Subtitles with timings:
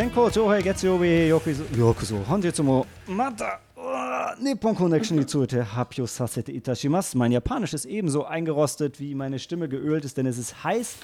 [0.00, 6.52] Senko Johei Getsuyobi Yokuzo Yokuzo Honjitsu mo Mata uh, Nippon Connection ni zuete hapyo sasete
[6.52, 7.18] itashimasu.
[7.18, 10.96] Mein Japanisch ist ebenso eingerostet, wie meine Stimme geölt ist, denn es ist heiß.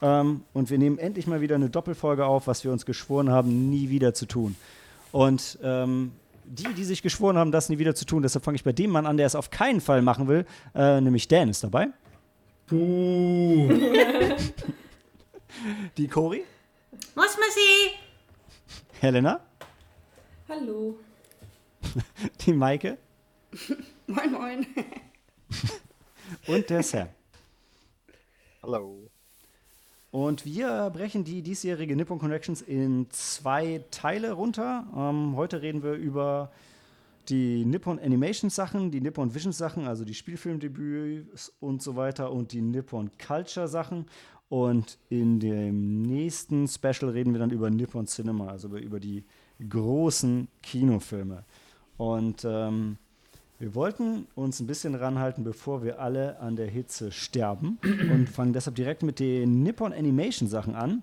[0.00, 3.68] Ähm, und wir nehmen endlich mal wieder eine Doppelfolge auf, was wir uns geschworen haben,
[3.68, 4.54] nie wieder zu tun.
[5.10, 6.12] Und ähm,
[6.44, 8.90] die, die sich geschworen haben, das nie wieder zu tun, deshalb fange ich bei dem
[8.90, 11.88] Mann an, der es auf keinen Fall machen will, äh, nämlich Dan ist dabei.
[12.68, 13.68] Buh.
[15.96, 16.44] Die Cori,
[17.16, 18.05] Muss man sie?
[19.00, 19.40] Helena,
[20.48, 20.98] Hallo.
[22.46, 22.96] die Maike
[24.06, 24.66] Moin, moin.
[26.46, 27.08] und der Sam.
[28.62, 29.10] Hallo.
[30.10, 34.86] Und wir brechen die diesjährige Nippon Connections in zwei Teile runter.
[34.96, 36.50] Ähm, heute reden wir über
[37.28, 42.52] die Nippon Animation Sachen, die Nippon Vision Sachen, also die Spielfilmdebüts und so weiter und
[42.52, 44.06] die Nippon Culture Sachen.
[44.48, 49.24] Und in dem nächsten Special reden wir dann über Nippon Cinema, also über- die
[49.68, 51.44] großen Kinofilme.
[51.96, 52.96] Und ähm,
[53.58, 57.78] wir wollten uns ein bisschen ranhalten, bevor wir alle an der Hitze sterben
[58.12, 61.02] und fangen deshalb direkt mit den Nippon Animation Sachen an.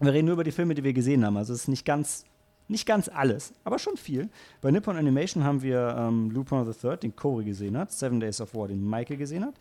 [0.00, 1.36] Wir reden nur über die Filme, die wir gesehen haben.
[1.36, 2.24] Also es ist nicht ganz,
[2.68, 4.30] nicht ganz alles, aber schon viel.
[4.62, 8.40] Bei Nippon Animation haben wir ähm, Lupin the Third, den Cory gesehen hat, Seven Days
[8.40, 9.54] of War, den Michael gesehen hat.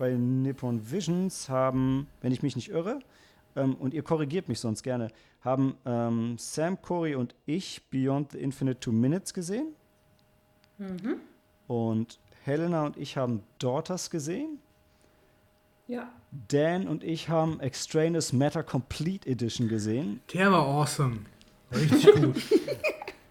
[0.00, 3.00] Bei Nippon Visions haben, wenn ich mich nicht irre,
[3.54, 5.08] ähm, und ihr korrigiert mich sonst gerne,
[5.42, 9.74] haben ähm, Sam, Cory und ich Beyond the Infinite Two Minutes gesehen.
[11.66, 14.58] Und Helena und ich haben Daughters gesehen.
[15.86, 16.10] Ja.
[16.48, 20.22] Dan und ich haben Extraneous Matter Complete Edition gesehen.
[20.32, 21.18] Der war awesome.
[21.74, 22.42] Richtig gut.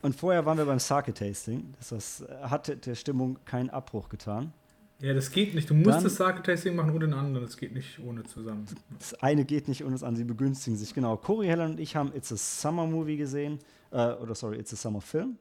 [0.04, 1.74] Und vorher waren wir beim Sake-Tasting.
[1.80, 4.54] Das, das hat der Stimmung keinen Abbruch getan.
[5.02, 5.70] Ja, das geht nicht.
[5.70, 7.46] Du musst Dann- das Sake-Tasting machen oder den anderen.
[7.46, 8.66] Das geht nicht ohne zusammen.
[8.98, 10.94] Das eine geht nicht ohne das andere, sie begünstigen sich.
[10.94, 13.60] Genau, Cory Helen und ich haben It's a Summer Movie gesehen.
[13.92, 15.38] Äh, oder sorry, It's a Summer Film.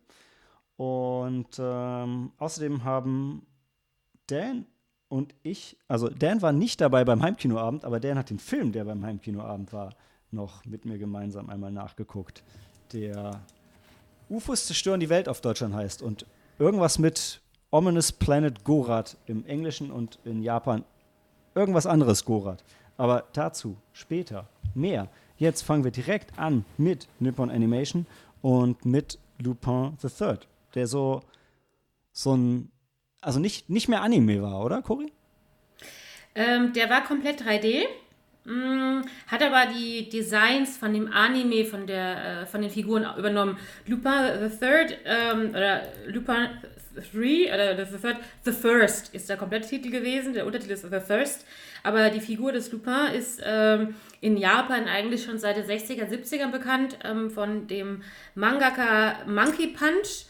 [0.76, 3.44] Und ähm, außerdem haben
[4.28, 4.64] Dan
[5.08, 8.84] und ich, also Dan war nicht dabei beim Heimkinoabend, aber Dan hat den Film, der
[8.84, 9.96] beim Heimkinoabend war,
[10.30, 12.44] noch mit mir gemeinsam einmal nachgeguckt.
[12.92, 13.40] Der
[14.30, 16.26] UFOs zerstören die Welt auf Deutschland heißt und
[16.60, 17.40] irgendwas mit
[17.70, 20.84] Ominous Planet Gorath im Englischen und in Japan
[21.54, 22.64] irgendwas anderes Gorath.
[22.96, 25.08] Aber dazu später mehr.
[25.36, 28.06] Jetzt fangen wir direkt an mit Nippon Animation
[28.42, 31.22] und mit Lupin the Third, der so,
[32.12, 32.70] so ein,
[33.20, 35.12] also nicht, nicht mehr Anime war, oder, Cory?
[36.34, 37.84] Ähm, der war komplett 3D.
[38.48, 43.58] Mm, hat aber die Designs von dem Anime, von, der, äh, von den Figuren übernommen.
[43.86, 44.10] Lupin
[44.40, 46.48] the Third ähm, oder Lupin
[46.94, 50.32] 3 oder The Third, The First ist der komplette Titel gewesen.
[50.32, 51.44] Der Untertitel ist The First.
[51.82, 56.50] Aber die Figur des Lupin ist ähm, in Japan eigentlich schon seit den 60er, 70ern
[56.50, 58.02] bekannt ähm, von dem
[58.34, 60.24] Mangaka Monkey Punch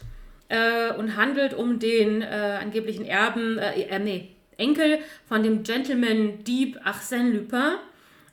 [0.49, 6.43] äh, und handelt um den äh, angeblichen Erben, äh, äh, nee, Enkel von dem Gentleman
[6.43, 7.77] Dieb Arsène Lupin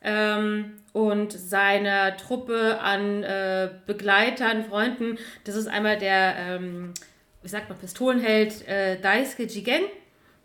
[0.06, 5.18] ähm, und seiner Truppe an äh, Begleitern, Freunden.
[5.44, 6.94] Das ist einmal der, ähm,
[7.42, 9.82] wie sagt man, Pistolenheld äh, Daisuke Jigen,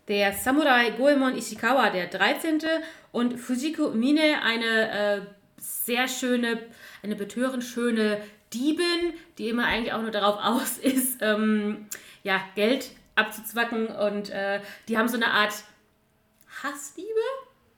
[0.07, 2.59] der Samurai Goemon Ishikawa, der 13.
[3.13, 5.21] und Fujiko Mine, eine äh,
[5.57, 6.59] sehr schöne,
[7.03, 8.17] eine betörend schöne
[8.51, 11.87] Diebin, die immer eigentlich auch nur darauf aus ist, ähm,
[12.23, 15.53] ja, Geld abzuzwacken und äh, die haben so eine Art
[16.63, 17.07] Hassliebe,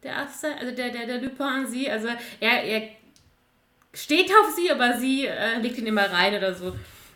[0.04, 1.90] der Asse, also der, der, der Lupin an sie.
[1.90, 2.08] Also
[2.40, 2.90] er, er
[3.94, 6.74] steht auf sie, aber sie äh, legt ihn immer rein oder so.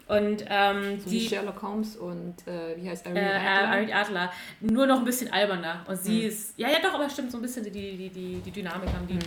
[0.07, 3.67] Und ähm, So wie die Sherlock Holmes und äh, wie heißt Irene äh, Adler?
[3.69, 5.85] Arid Adler nur noch ein bisschen alberner.
[5.88, 8.51] Und sie ist, ja, ja, doch, aber stimmt, so ein bisschen die, die, die, die
[8.51, 9.19] Dynamik haben die.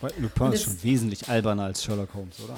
[0.00, 2.56] Weil Lupin Und ist schon wesentlich alberner als Sherlock Holmes, oder?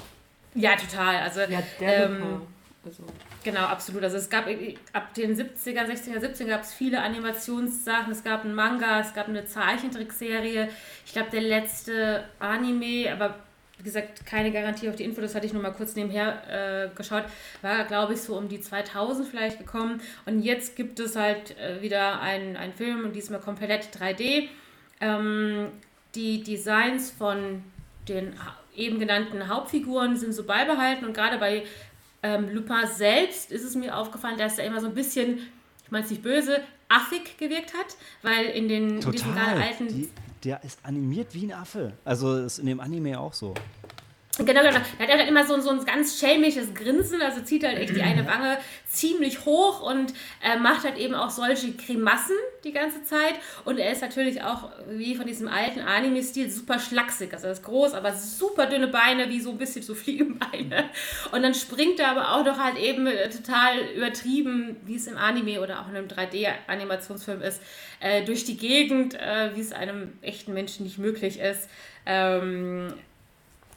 [0.53, 1.17] Ja, total.
[1.17, 2.47] Also, Ja, der ähm, Lupin.
[2.87, 3.03] Also,
[3.43, 4.03] Genau, absolut.
[4.03, 4.45] Also es gab
[4.93, 8.11] ab den 70er, 60er, 70er gab es viele Animationssachen.
[8.11, 10.69] Es gab einen Manga, es gab eine Zeichentrickserie.
[11.05, 13.35] Ich glaube, der letzte Anime, aber
[13.77, 16.95] wie gesagt, keine Garantie auf die Info, das hatte ich nur mal kurz nebenher äh,
[16.95, 17.25] geschaut,
[17.61, 20.01] war, glaube ich, so um die 2000 vielleicht gekommen.
[20.25, 24.47] Und jetzt gibt es halt äh, wieder einen, einen Film und diesmal komplett 3D.
[24.99, 25.67] Ähm,
[26.15, 27.63] die Designs von
[28.07, 28.33] den
[28.77, 31.63] eben genannten Hauptfiguren sind so beibehalten und gerade bei
[32.27, 35.39] ähm, Lupin selbst ist es mir aufgefallen, dass er immer so ein bisschen,
[35.83, 39.61] ich meine es nicht böse, affig gewirkt hat, weil in den diesen Total.
[39.61, 40.09] alten Die,
[40.43, 41.93] der ist animiert wie ein Affe.
[42.05, 43.53] Also ist in dem Anime auch so.
[44.39, 44.79] Genau, genau.
[44.99, 48.01] Er hat halt immer so, so ein ganz schelmisches Grinsen, also zieht halt echt die
[48.01, 48.57] eine Wange
[48.87, 50.13] ziemlich hoch und
[50.43, 53.33] äh, macht halt eben auch solche Grimassen die ganze Zeit.
[53.65, 57.33] Und er ist natürlich auch, wie von diesem alten Anime-Stil, super schlaksig.
[57.33, 60.89] Also er ist groß, aber super dünne Beine, wie so ein bisschen so Fliegenbeine.
[61.31, 65.17] Und dann springt er aber auch noch halt eben äh, total übertrieben, wie es im
[65.17, 67.59] Anime oder auch in einem 3D-Animationsfilm ist,
[67.99, 71.67] äh, durch die Gegend, äh, wie es einem echten Menschen nicht möglich ist.
[72.05, 72.93] Ähm,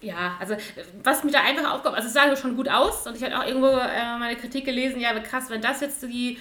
[0.00, 0.56] ja, also
[1.02, 3.46] was mir da einfach aufkommt, also es sah schon gut aus und ich hatte auch
[3.46, 6.38] irgendwo äh, meine Kritik gelesen, ja, krass, wenn das jetzt die,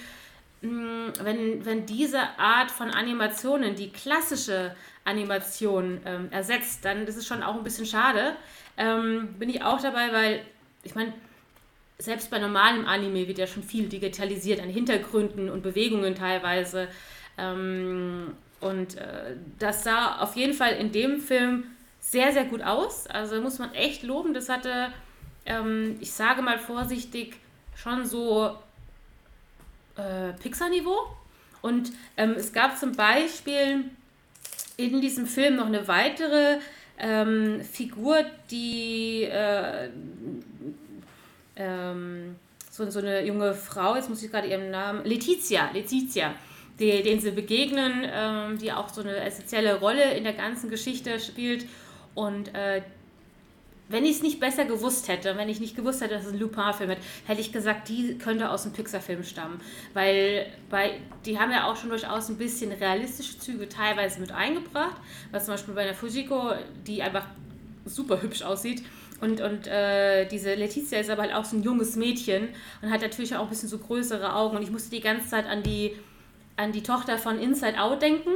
[0.62, 4.74] mh, wenn, wenn diese Art von Animationen die klassische
[5.04, 8.36] Animation ähm, ersetzt, dann ist es schon auch ein bisschen schade.
[8.76, 10.40] Ähm, bin ich auch dabei, weil
[10.82, 11.12] ich meine,
[11.98, 16.88] selbst bei normalem Anime wird ja schon viel digitalisiert an Hintergründen und Bewegungen teilweise.
[17.36, 21.64] Ähm, und äh, das sah auf jeden Fall in dem Film
[22.10, 23.06] sehr, sehr gut aus.
[23.06, 24.34] Also muss man echt loben.
[24.34, 24.92] Das hatte,
[25.46, 27.36] ähm, ich sage mal vorsichtig,
[27.76, 28.56] schon so
[29.96, 31.06] äh, Pixar-Niveau.
[31.62, 33.84] Und ähm, es gab zum Beispiel
[34.76, 36.58] in diesem Film noch eine weitere
[36.98, 39.90] ähm, Figur, die äh,
[41.56, 42.36] ähm,
[42.70, 46.34] so, so eine junge Frau, jetzt muss ich gerade ihren Namen, Letizia, Letizia,
[46.78, 51.20] die, denen sie begegnen, ähm, die auch so eine essentielle Rolle in der ganzen Geschichte
[51.20, 51.66] spielt
[52.20, 52.82] und äh,
[53.88, 56.38] wenn ich es nicht besser gewusst hätte, wenn ich nicht gewusst hätte, dass es ein
[56.38, 59.58] Lupin-Film ist, hätte ich gesagt, die könnte aus dem Pixar-Film stammen.
[59.94, 64.96] Weil bei, die haben ja auch schon durchaus ein bisschen realistische Züge teilweise mit eingebracht.
[65.32, 66.52] Was zum Beispiel bei der Fujiko,
[66.86, 67.24] die einfach
[67.86, 68.82] super hübsch aussieht.
[69.22, 72.48] Und, und äh, diese Letizia ist aber halt auch so ein junges Mädchen
[72.82, 74.58] und hat natürlich auch ein bisschen so größere Augen.
[74.58, 75.96] Und ich musste die ganze Zeit an die,
[76.58, 78.30] an die Tochter von Inside Out denken.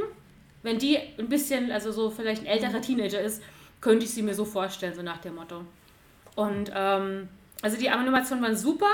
[0.63, 3.43] Wenn die ein bisschen, also so vielleicht ein älterer Teenager ist,
[3.85, 5.61] könnte ich sie mir so vorstellen, so nach dem Motto.
[6.35, 7.29] Und ähm,
[7.61, 8.89] also die Animationen waren super.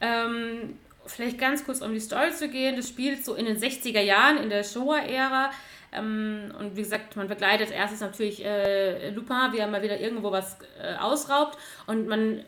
[0.00, 0.76] Ähm,
[1.06, 2.74] vielleicht ganz kurz um die Story zu gehen.
[2.74, 5.52] Das spielt so in den 60er Jahren, in der Showa-Ära.
[5.92, 10.32] Ähm, und wie gesagt, man begleitet erstes natürlich äh, Lupin, wie er mal wieder irgendwo
[10.32, 11.56] was äh, ausraubt.
[11.86, 12.44] Und man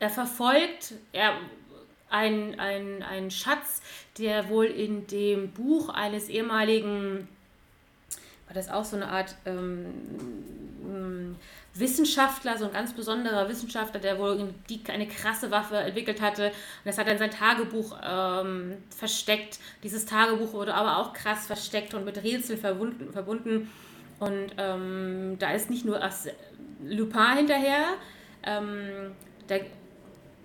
[0.00, 1.34] er verfolgt er,
[2.10, 3.82] einen ein Schatz,
[4.18, 7.28] der wohl in dem Buch eines ehemaligen
[8.48, 9.84] war das auch so eine Art ähm,
[10.82, 11.36] ähm,
[11.74, 16.46] Wissenschaftler, so ein ganz besonderer Wissenschaftler, der wohl die, eine krasse Waffe entwickelt hatte.
[16.46, 19.58] Und das hat in sein Tagebuch ähm, versteckt.
[19.82, 23.12] Dieses Tagebuch wurde aber auch krass versteckt und mit Rätsel verbunden.
[23.12, 23.70] verbunden.
[24.18, 26.00] Und ähm, da ist nicht nur
[26.84, 27.84] Lupin hinterher,
[28.44, 29.12] ähm,
[29.48, 29.60] der,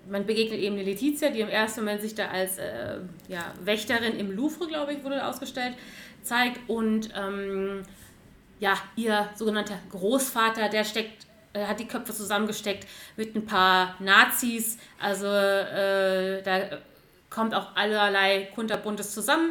[0.08, 2.98] man begegnet eben Letizia, die im ersten Moment sich da als äh,
[3.28, 5.74] ja, Wächterin im Louvre, glaube ich, wurde ausgestellt,
[6.24, 6.68] zeigt.
[6.68, 7.82] Und ähm,
[8.60, 12.86] ja, ihr sogenannter Großvater, der steckt, äh, hat die Köpfe zusammengesteckt
[13.16, 14.78] mit ein paar Nazis.
[15.00, 16.78] Also äh, da
[17.30, 19.50] kommt auch allerlei kunterbuntes zusammen.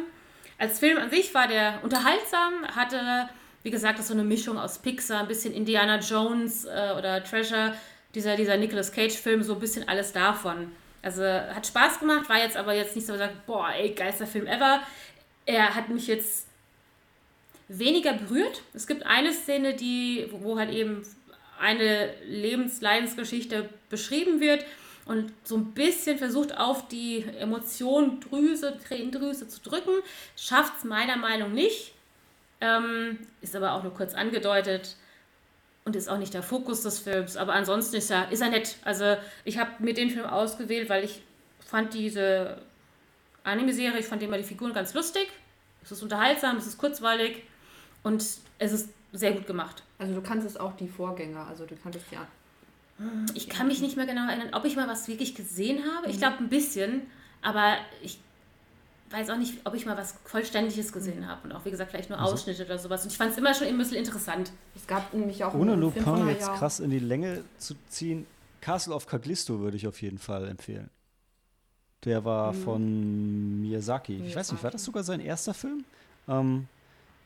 [0.58, 3.28] Als Film an sich war der unterhaltsam, hatte,
[3.62, 7.74] wie gesagt, so eine Mischung aus Pixar, ein bisschen Indiana Jones äh, oder Treasure,
[8.14, 10.72] dieser, dieser Nicolas Cage-Film, so ein bisschen alles davon.
[11.02, 14.46] Also hat Spaß gemacht, war jetzt aber jetzt nicht so gesagt, boah, ey, geilster Film
[14.46, 14.80] ever.
[15.44, 16.43] Er hat mich jetzt
[17.68, 18.62] weniger berührt.
[18.72, 21.02] Es gibt eine Szene, die, wo halt eben
[21.58, 24.64] eine Lebensleidensgeschichte beschrieben wird
[25.06, 29.92] und so ein bisschen versucht auf die Emotiondrüse, Tränendrüse zu drücken.
[30.36, 31.92] Schafft es meiner Meinung nicht.
[32.60, 34.96] Ähm, ist aber auch nur kurz angedeutet
[35.84, 37.36] und ist auch nicht der Fokus des Films.
[37.36, 38.76] Aber ansonsten ist er, ist er nett.
[38.84, 41.20] Also ich habe mir den Film ausgewählt, weil ich
[41.60, 42.62] fand diese
[43.42, 45.28] Anime-Serie, ich fand immer die Figuren ganz lustig.
[45.82, 47.42] Es ist unterhaltsam, es ist kurzweilig.
[48.04, 48.22] Und
[48.58, 49.82] es ist sehr gut gemacht.
[49.98, 52.26] Also du kannst es auch die Vorgänger, also du kannst es ja.
[53.34, 56.08] Ich kann mich nicht mehr genau erinnern, ob ich mal was wirklich gesehen habe.
[56.08, 56.20] Ich mhm.
[56.20, 57.02] glaube ein bisschen,
[57.42, 58.20] aber ich
[59.10, 61.26] weiß auch nicht, ob ich mal was Vollständiges gesehen mhm.
[61.26, 61.40] habe.
[61.44, 62.34] Und auch, wie gesagt, vielleicht nur also.
[62.34, 63.02] Ausschnitte oder sowas.
[63.02, 64.52] Und ich fand es immer schon ein bisschen interessant.
[64.76, 65.54] Es gab nämlich auch.
[65.54, 66.56] Ohne Lupin jetzt Jahr.
[66.56, 68.26] krass in die Länge zu ziehen,
[68.60, 70.90] Castle of Caglisto würde ich auf jeden Fall empfehlen.
[72.04, 72.62] Der war mhm.
[72.62, 74.12] von Miyazaki.
[74.12, 74.28] Miyazaki.
[74.28, 75.84] Ich weiß nicht, war das sogar sein erster Film?
[76.28, 76.68] Ähm,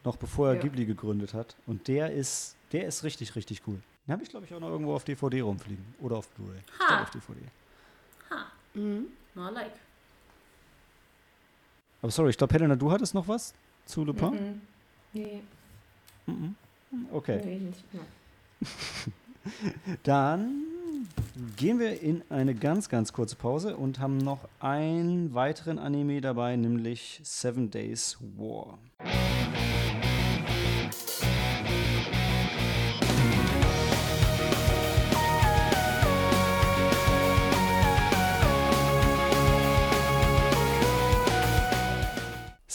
[0.04, 0.60] noch bevor er ja.
[0.60, 1.56] Ghibli gegründet hat.
[1.66, 3.80] Und der ist, der ist richtig, richtig cool.
[4.06, 5.84] Den habe ich, glaube ich, auch noch irgendwo auf DVD rumfliegen.
[6.00, 6.60] Oder auf Blu-ray.
[6.80, 7.02] Ha.
[7.02, 7.40] auf DVD.
[8.30, 8.46] Ha.
[8.74, 9.06] Mhm.
[9.34, 9.72] More like.
[12.00, 13.52] Aber sorry, ich glaube, Helena, du hattest noch was
[13.84, 14.30] zu Lupin?
[14.30, 14.60] Mhm.
[15.12, 15.42] Nee.
[16.26, 16.54] Mhm.
[17.12, 17.40] Okay.
[17.44, 17.84] Nee, nicht.
[20.02, 20.64] Dann
[21.56, 26.56] gehen wir in eine ganz, ganz kurze Pause und haben noch einen weiteren Anime dabei,
[26.56, 28.78] nämlich Seven Days War.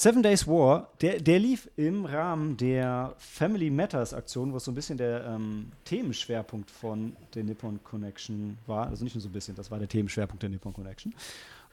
[0.03, 4.71] Seven Days War, der, der lief im Rahmen der Family Matters Aktion, wo es so
[4.71, 8.87] ein bisschen der ähm, Themenschwerpunkt von der Nippon Connection war.
[8.87, 11.15] Also nicht nur so ein bisschen, das war der Themenschwerpunkt der Nippon Connection.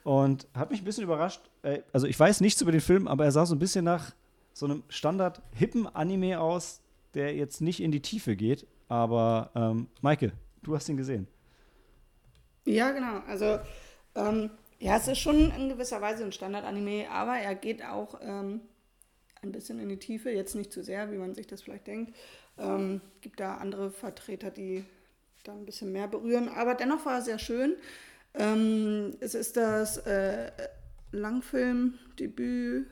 [0.05, 1.41] Und hat mich ein bisschen überrascht.
[1.61, 4.13] Äh, also ich weiß nichts über den Film, aber er sah so ein bisschen nach
[4.53, 6.79] so einem Standard-hippen-Anime aus,
[7.13, 8.65] der jetzt nicht in die Tiefe geht.
[8.87, 10.31] Aber ähm, Maike,
[10.63, 11.27] du hast ihn gesehen.
[12.63, 13.23] Ja, genau.
[13.27, 13.59] Also,
[14.15, 18.61] ähm, ja, es ist schon in gewisser Weise ein Standard-Anime, aber er geht auch ähm,
[19.43, 22.15] ein bisschen in die Tiefe, jetzt nicht zu sehr, wie man sich das vielleicht denkt.
[22.57, 24.83] Ähm, gibt da andere Vertreter, die
[25.43, 27.75] da ein bisschen mehr berühren, aber dennoch war er sehr schön.
[28.33, 30.51] Ähm, es ist das äh,
[31.11, 32.87] Langfilmdebüt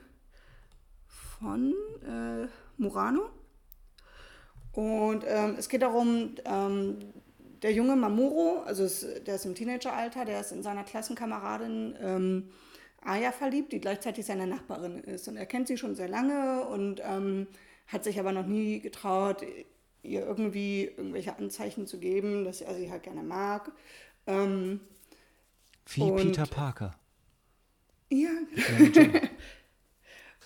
[1.08, 1.74] von
[2.06, 3.30] äh, Murano.
[4.70, 6.98] Und ähm, es geht darum, ähm,
[7.62, 12.50] der junge Mamuro, also es, der ist im Teenageralter, der ist in seiner Klassenkameradin ähm,
[13.02, 15.28] Aya verliebt, die gleichzeitig seine Nachbarin ist.
[15.28, 17.46] Und er kennt sie schon sehr lange und ähm,
[17.86, 19.42] hat sich aber noch nie getraut,
[20.02, 23.72] ihr irgendwie irgendwelche Anzeichen zu geben, dass er sie halt gerne mag.
[24.26, 24.80] Ähm,
[25.86, 26.94] Wie Peter Parker.
[28.10, 28.30] ja.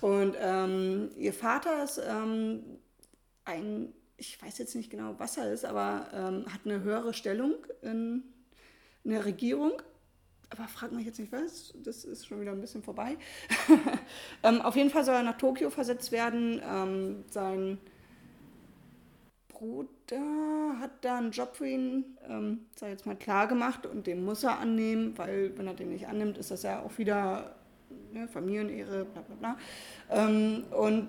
[0.00, 2.62] Und ähm, ihr Vater ist ähm,
[3.46, 3.94] ein,
[4.28, 8.22] ich weiß jetzt nicht genau, was er ist, aber ähm, hat eine höhere Stellung in,
[9.04, 9.72] in der Regierung.
[10.50, 13.16] Aber frag mich jetzt nicht was, das ist schon wieder ein bisschen vorbei.
[14.42, 16.62] ähm, auf jeden Fall soll er nach Tokio versetzt werden.
[16.64, 17.78] Ähm, sein
[19.48, 24.24] Bruder hat da einen Job für ihn, ähm, sei jetzt mal klar gemacht und den
[24.24, 27.56] muss er annehmen, weil wenn er den nicht annimmt, ist das ja auch wieder
[28.12, 29.58] ne, Familienehre, bla bla bla.
[30.10, 31.08] Ähm, und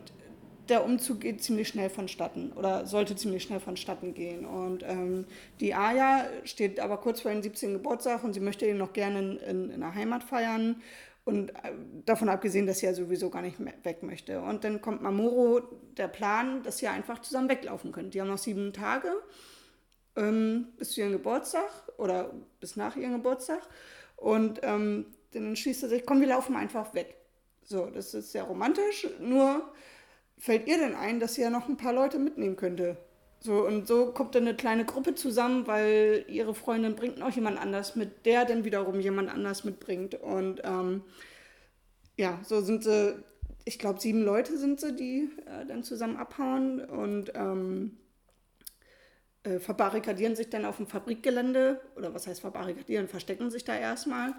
[0.70, 4.46] der Umzug geht ziemlich schnell vonstatten oder sollte ziemlich schnell vonstatten gehen.
[4.46, 5.26] Und ähm,
[5.60, 7.74] die Aya steht aber kurz vor ihrem 17.
[7.74, 10.82] Geburtstag und sie möchte ihn noch gerne in, in, in der Heimat feiern.
[11.24, 11.72] Und äh,
[12.06, 14.42] davon abgesehen, dass sie ja sowieso gar nicht weg möchte.
[14.42, 15.62] Und dann kommt Mamoro
[15.98, 18.12] der Plan, dass sie einfach zusammen weglaufen können.
[18.12, 19.12] Die haben noch sieben Tage
[20.16, 23.62] ähm, bis zu ihrem Geburtstag oder bis nach ihrem Geburtstag.
[24.18, 27.16] Und ähm, dann entschließt er sich, komm, wir laufen einfach weg.
[27.64, 29.74] So, das ist sehr romantisch, nur
[30.38, 32.98] fällt ihr denn ein, dass sie ja noch ein paar Leute mitnehmen könnte?
[33.40, 37.60] So, und so kommt dann eine kleine Gruppe zusammen, weil ihre Freundin bringt noch jemand
[37.60, 40.16] anders mit, der dann wiederum jemand anders mitbringt.
[40.16, 41.04] Und ähm,
[42.18, 43.24] ja, so sind sie,
[43.66, 47.98] ich glaube, sieben Leute sind sie, die äh, dann zusammen abhauen und ähm,
[49.44, 51.82] äh, verbarrikadieren sich dann auf dem Fabrikgelände.
[51.96, 53.08] Oder was heißt verbarrikadieren?
[53.08, 54.34] Verstecken sich da erstmal.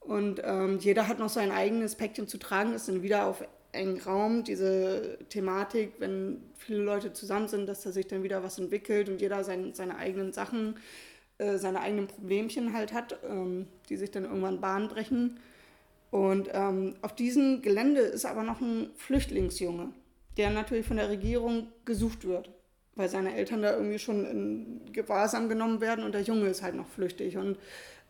[0.00, 4.00] Und ähm, jeder hat noch sein eigenes Päckchen zu tragen, ist dann wieder auf engen
[4.00, 4.44] Raum.
[4.44, 9.20] Diese Thematik, wenn viele Leute zusammen sind, dass da sich dann wieder was entwickelt und
[9.20, 10.76] jeder sein, seine eigenen Sachen,
[11.38, 15.40] äh, seine eigenen Problemchen halt hat, ähm, die sich dann irgendwann Bahn brechen.
[16.10, 19.88] Und ähm, auf diesem Gelände ist aber noch ein Flüchtlingsjunge,
[20.36, 22.50] der natürlich von der Regierung gesucht wird,
[22.96, 26.74] weil seine Eltern da irgendwie schon in Gewahrsam genommen werden und der Junge ist halt
[26.74, 27.38] noch flüchtig.
[27.38, 27.56] Und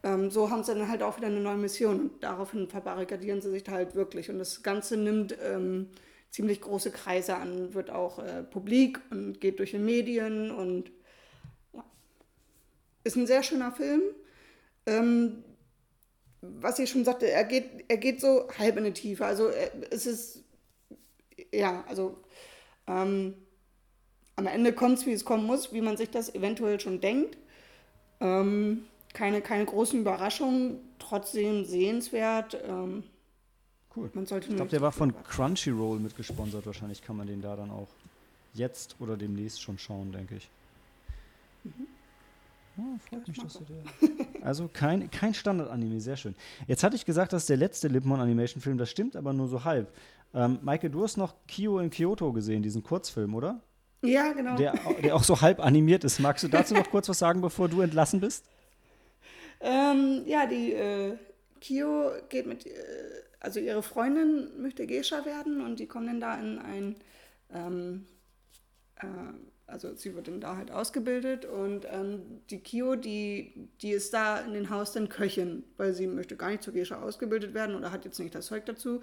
[0.02, 3.50] ähm, so haben sie dann halt auch wieder eine neue Mission und daraufhin verbarrikadieren sie
[3.50, 4.30] sich halt wirklich.
[4.30, 5.90] Und das Ganze nimmt ähm,
[6.30, 10.90] ziemlich große Kreise an, wird auch äh, publik und geht durch die Medien und
[11.72, 11.84] ja.
[13.04, 14.02] Ist ein sehr schöner Film.
[14.86, 15.44] Ähm,
[16.40, 19.24] was ich schon sagte, er geht, er geht so halb in die Tiefe.
[19.24, 20.42] Also er, es ist,
[21.52, 22.18] ja, also
[22.88, 23.34] ähm,
[24.34, 27.38] am Ende kommt es, wie es kommen muss, wie man sich das eventuell schon denkt.
[28.20, 32.56] Ähm, keine, keine großen Überraschungen, trotzdem sehenswert.
[32.66, 33.04] Ähm,
[33.94, 34.10] Cool.
[34.14, 36.64] man sollte Ich glaube, der war von Crunchyroll mitgesponsert.
[36.64, 37.88] Wahrscheinlich kann man den da dann auch
[38.54, 40.48] jetzt oder demnächst schon schauen, denke ich.
[42.76, 44.44] Ja, freut mich, dass du der.
[44.44, 46.34] Also kein, kein Standard-Anime, sehr schön.
[46.66, 49.94] Jetzt hatte ich gesagt, das ist der letzte Lipmon-Animation-Film, das stimmt aber nur so halb.
[50.34, 53.60] Ähm, Maike, du hast noch Kyo in Kyoto gesehen, diesen Kurzfilm, oder?
[54.02, 54.56] Ja, genau.
[54.56, 56.18] Der, der auch so halb animiert ist.
[56.18, 58.46] Magst du dazu noch kurz was sagen, bevor du entlassen bist?
[59.62, 61.16] Ähm, ja, die äh,
[61.60, 62.72] Kyo geht mit, äh,
[63.40, 66.96] also ihre Freundin möchte Geisha werden und die kommen dann da in ein,
[67.54, 68.06] ähm,
[68.96, 69.06] äh,
[69.66, 74.40] also sie wird dann da halt ausgebildet und ähm, die Kyo, die, die ist da
[74.40, 77.92] in den Haus dann Köchin, weil sie möchte gar nicht zur Geisha ausgebildet werden oder
[77.92, 79.00] hat jetzt nicht das Zeug dazu.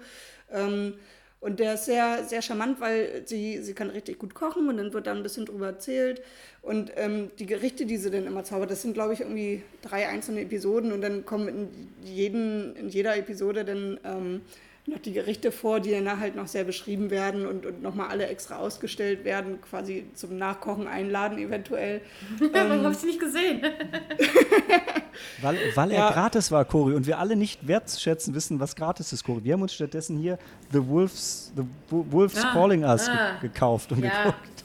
[1.40, 4.76] Ähm, und der ist sehr, sehr charmant, weil sie, sie kann richtig gut kochen und
[4.76, 6.22] dann wird da ein bisschen drüber erzählt.
[6.62, 10.08] Und ähm, die Gerichte, die sie dann immer zaubert, das sind, glaube ich, irgendwie drei
[10.08, 11.68] einzelne Episoden und dann kommen in,
[12.04, 14.40] jeden, in jeder Episode dann ähm,
[14.86, 18.26] noch die Gerichte vor, die dann halt noch sehr beschrieben werden und, und nochmal alle
[18.26, 22.02] extra ausgestellt werden, quasi zum Nachkochen einladen eventuell.
[22.52, 23.62] Warum habe ich sie nicht gesehen?
[25.42, 26.08] Weil, weil Ja.
[26.08, 29.40] er gratis war, Cory, und wir alle nicht wertschätzen wissen, was gratis ist, Cory.
[29.44, 30.38] Wir haben uns stattdessen hier
[30.72, 33.38] The Wolves, The Wo- Wolves Ah, Calling Us ah.
[33.40, 34.10] ge gekauft und Ja.
[34.24, 34.64] geguckt.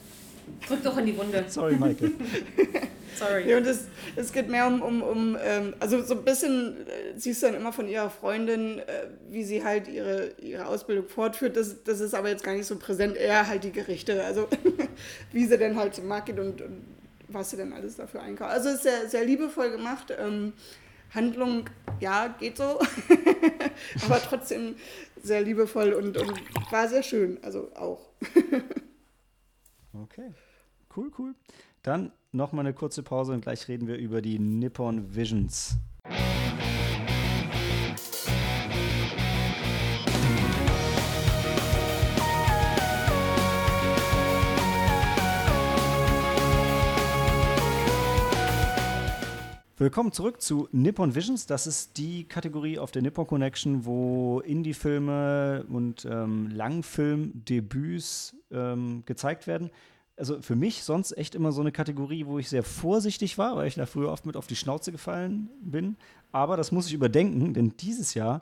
[0.68, 1.44] Drück doch in die Wunde.
[1.48, 2.12] Sorry, Michael.
[3.18, 3.48] Sorry.
[3.50, 7.18] Ja, und es, es geht mehr um, um, um ähm, also so ein bisschen äh,
[7.18, 8.82] siehst du dann immer von ihrer Freundin, äh,
[9.30, 11.56] wie sie halt ihre, ihre Ausbildung fortführt.
[11.56, 14.48] Das, das ist aber jetzt gar nicht so präsent, eher halt die Gerichte, also
[15.32, 16.84] wie sie dann halt zum Markt geht und, und
[17.28, 18.50] was sie dann alles dafür einkauft.
[18.50, 20.12] Also ist sehr, sehr liebevoll gemacht.
[20.16, 20.52] Ähm,
[21.14, 22.80] Handlung, ja, geht so,
[24.04, 24.74] aber trotzdem
[25.22, 28.10] sehr liebevoll und, und war sehr schön, also auch.
[30.02, 30.32] Okay.
[30.94, 31.34] Cool, cool.
[31.82, 35.76] Dann nochmal eine kurze Pause und gleich reden wir über die Nippon Visions.
[49.78, 51.44] Willkommen zurück zu Nippon Visions.
[51.44, 59.46] Das ist die Kategorie auf der Nippon Connection, wo Indie-Filme und ähm, Langfilm-Debüts ähm, gezeigt
[59.46, 59.70] werden.
[60.16, 63.68] Also für mich sonst echt immer so eine Kategorie, wo ich sehr vorsichtig war, weil
[63.68, 65.98] ich da früher oft mit auf die Schnauze gefallen bin.
[66.32, 68.40] Aber das muss ich überdenken, denn dieses Jahr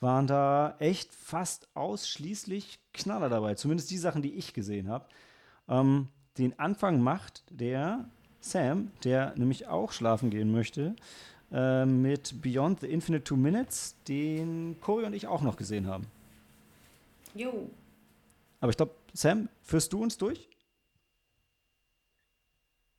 [0.00, 3.54] waren da echt fast ausschließlich Knaller dabei.
[3.54, 5.06] Zumindest die Sachen, die ich gesehen habe.
[5.68, 6.08] Ähm,
[6.38, 8.10] den Anfang macht der
[8.42, 10.94] Sam, der nämlich auch schlafen gehen möchte,
[11.52, 16.06] äh, mit Beyond the Infinite Two Minutes, den Cory und ich auch noch gesehen haben.
[17.34, 17.70] Jo.
[18.60, 20.48] Aber ich glaube, Sam, führst du uns durch?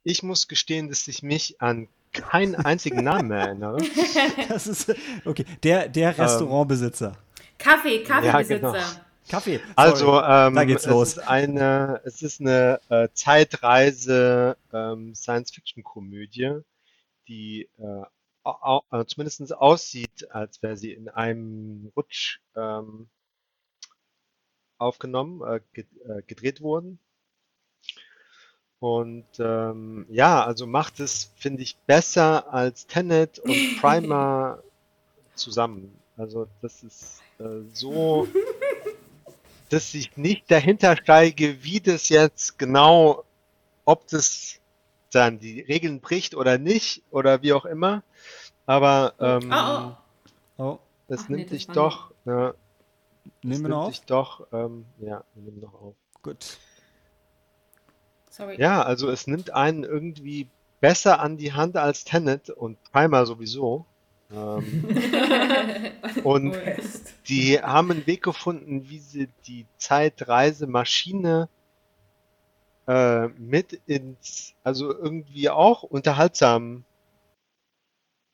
[0.04, 3.78] Ich muss gestehen, dass ich mich an keinen einzigen Namen mehr erinnere.
[4.50, 4.94] Das ist
[5.26, 5.46] okay.
[5.64, 7.18] Der, der Restaurantbesitzer.
[7.58, 8.72] Kaffee, Kaffeebesitzer.
[8.72, 8.84] genau.
[9.30, 9.58] Kaffee.
[9.58, 9.74] sorry.
[9.76, 11.08] Also, ähm, da geht's es los.
[11.10, 16.60] ist eine, es ist eine äh, Zeitreise ähm, Science-Fiction-Komödie,
[17.28, 18.04] die äh,
[18.44, 23.10] au, au, äh, zumindest aussieht, als wäre sie in einem Rutsch ähm,
[24.78, 27.00] aufgenommen, äh, ge äh, gedreht worden.
[28.80, 34.62] Und ähm, ja, also macht es, finde ich, besser als Tenet und Primer
[35.36, 35.98] zusammen.
[36.18, 38.28] Also das ist äh, so,
[39.74, 43.24] dass ich nicht dahinter steige, wie das jetzt genau,
[43.86, 44.60] ob das
[45.12, 48.04] dann die Regeln bricht oder nicht oder wie auch immer.
[48.66, 49.92] Aber ähm, Oh,
[50.58, 50.64] oh.
[50.64, 52.56] Oh, es Ach nee, nimmt das sich doch, ja, es
[53.42, 53.96] nehmen wir noch nimmt auf?
[53.96, 55.96] sich doch, ähm, ja, wir nehmen noch auf.
[56.22, 56.58] Gut.
[58.30, 58.60] Sorry.
[58.60, 60.48] Ja, also es nimmt einen irgendwie
[60.82, 63.86] besser an die Hand als Tenet und Primer sowieso.
[64.34, 64.86] Ähm,
[66.24, 66.58] und
[67.28, 71.50] die haben einen Weg gefunden, wie sie die Zeitreisemaschine
[72.88, 76.84] äh, mit ins, also irgendwie auch unterhaltsam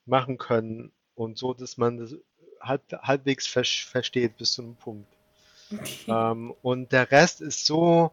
[0.05, 2.15] machen können und so, dass man das
[2.62, 5.12] halb, halbwegs ver versteht bis zu einem Punkt.
[6.07, 8.12] Ähm, und der Rest ist so,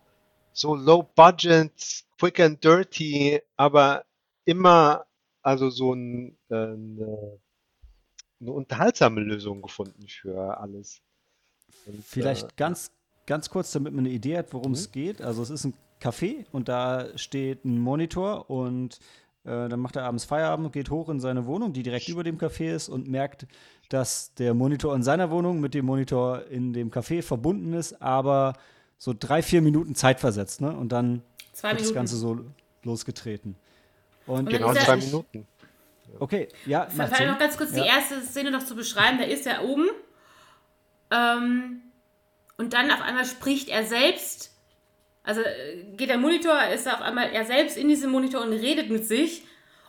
[0.53, 4.05] so low budget, quick and dirty, aber
[4.45, 5.07] immer
[5.47, 7.39] also so ein, äh, eine,
[8.41, 11.01] eine unterhaltsame Lösung gefunden für alles.
[11.87, 12.91] Und, Vielleicht äh, ganz,
[13.27, 15.23] ganz kurz, damit man eine Idee hat, worum es geht.
[15.23, 18.99] Also es ist ein Café und da steht ein Monitor und
[19.45, 22.39] äh, dann macht er abends Feierabend, geht hoch in seine Wohnung, die direkt über dem
[22.39, 23.47] Café ist und merkt,
[23.89, 28.55] dass der Monitor in seiner Wohnung mit dem Monitor in dem Café verbunden ist, aber
[28.99, 30.61] so drei, vier Minuten Zeit versetzt.
[30.61, 30.75] Ne?
[30.75, 31.23] Und dann
[31.53, 31.95] Zwei wird das Minuten.
[31.95, 32.41] Ganze so
[32.83, 33.57] losgetreten.
[34.27, 35.47] Und, Und Genau zwei Minuten.
[36.21, 37.29] Okay, ja, Vielleicht Sinn.
[37.29, 37.85] noch ganz kurz die Ja.
[37.97, 39.19] erste Szene noch zu beschreiben.
[39.19, 39.89] Da ist er oben.
[41.11, 41.83] Ähm,
[42.59, 44.53] und dann auf einmal spricht er selbst.
[45.23, 48.91] Also äh, geht der Monitor, ist auf einmal er selbst in diesem Monitor und redet
[48.91, 49.43] mit sich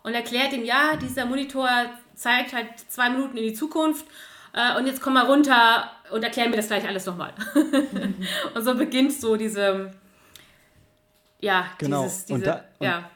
[0.03, 1.69] und erklärt ihm, ja, dieser Monitor
[2.15, 4.05] zeigt halt zwei Minuten in die Zukunft.
[4.53, 7.33] Äh, und jetzt komm mal runter und erklär mir das gleich alles nochmal.
[8.55, 9.93] und so beginnt so diese,
[11.39, 12.03] ja, Genau.
[12.03, 13.09] dieses, diese, da- ja.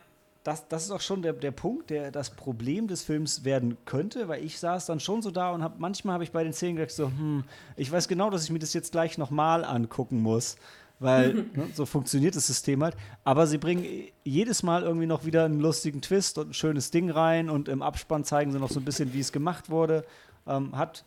[0.43, 4.27] Das, das ist auch schon der, der Punkt, der das Problem des Films werden könnte,
[4.27, 6.77] weil ich saß dann schon so da und hab, manchmal habe ich bei den Szenen
[6.77, 7.43] gedacht, so, hm,
[7.75, 10.55] ich weiß genau, dass ich mir das jetzt gleich nochmal angucken muss,
[10.99, 12.95] weil ne, so funktioniert das System halt.
[13.23, 13.85] Aber sie bringen
[14.23, 17.83] jedes Mal irgendwie noch wieder einen lustigen Twist und ein schönes Ding rein und im
[17.83, 20.03] Abspann zeigen sie noch so ein bisschen, wie es gemacht wurde.
[20.47, 21.05] Ähm, hat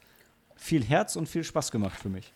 [0.55, 2.33] viel Herz und viel Spaß gemacht für mich.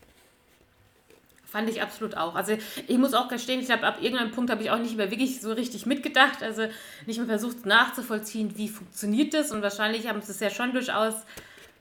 [1.50, 2.34] Fand ich absolut auch.
[2.34, 5.10] Also ich muss auch gestehen, ich glaube, ab irgendeinem Punkt habe ich auch nicht mehr
[5.10, 6.42] wirklich so richtig mitgedacht.
[6.42, 6.66] Also
[7.06, 9.50] nicht mehr versucht nachzuvollziehen, wie funktioniert das.
[9.50, 11.14] Und wahrscheinlich haben sie es ja schon durchaus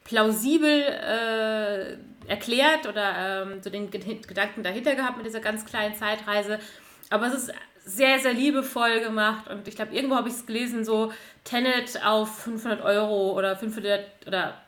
[0.06, 1.98] plausibel äh,
[2.30, 6.60] erklärt oder ähm, so den Ge- Gedanken dahinter gehabt mit dieser ganz kleinen Zeitreise.
[7.10, 7.52] Aber es ist
[7.84, 9.50] sehr, sehr liebevoll gemacht.
[9.50, 11.12] Und ich glaube, irgendwo habe ich es gelesen, so
[11.44, 14.62] Tenet auf 500 Euro oder 500 oder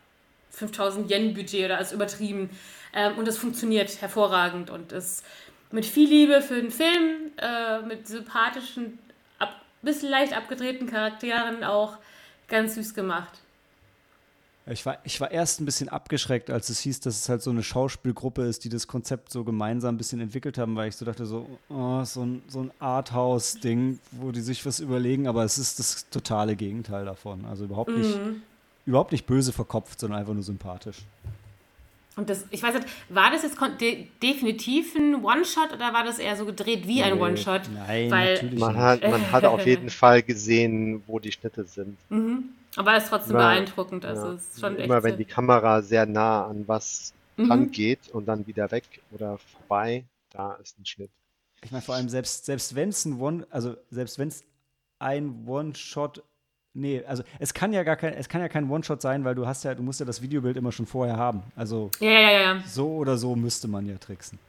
[0.52, 2.50] 5000 Yen Budget oder alles übertrieben.
[2.93, 5.23] Ähm, und es funktioniert hervorragend und ist
[5.71, 8.97] mit viel Liebe für den Film, äh, mit sympathischen,
[9.38, 11.97] ab, bisschen leicht abgedrehten Charakteren auch
[12.47, 13.39] ganz süß gemacht.
[14.65, 17.49] Ich war, ich war erst ein bisschen abgeschreckt, als es hieß, dass es halt so
[17.49, 21.06] eine Schauspielgruppe ist, die das Konzept so gemeinsam ein bisschen entwickelt haben, weil ich so
[21.06, 25.58] dachte, so, oh, so ein, so ein Arthouse-Ding, wo die sich was überlegen, aber es
[25.58, 27.45] ist das totale Gegenteil davon.
[27.45, 28.43] Also überhaupt nicht, Mhm.
[28.86, 30.99] überhaupt nicht böse verkopft, sondern einfach nur sympathisch.
[32.19, 36.19] Und das, ich weiß nicht, war das jetzt de definitiv ein One-Shot oder war das
[36.19, 37.62] eher so gedreht wie ein One-Shot?
[37.73, 38.82] Nein, Weil- natürlich Man nicht.
[38.82, 41.97] hat, man hat auf jeden Fall gesehen, wo die Schnitte sind.
[42.10, 42.49] Mhm.
[42.75, 44.03] Aber es ist trotzdem Immer- beeindruckend.
[44.05, 44.34] Also Ja.
[44.34, 44.86] es ist schon echt.
[44.86, 47.51] Immer wenn so- die Kamera sehr nah an was Mhm.
[47.51, 51.10] rangeht und dann wieder weg oder vorbei, da ist ein Schnitt.
[51.63, 54.43] Ich meine, vor allem selbst, selbst wenn es ein One, also selbst wenn es
[54.99, 56.21] ein One-Shot,
[56.73, 59.47] nee, also es kann ja gar kein, es kann ja kein One-Shot sein, weil du
[59.47, 61.43] hast ja, du musst ja das Videobild immer schon vorher haben.
[61.55, 64.39] Also ja, ja, ja, so oder so müsste man ja tricksen.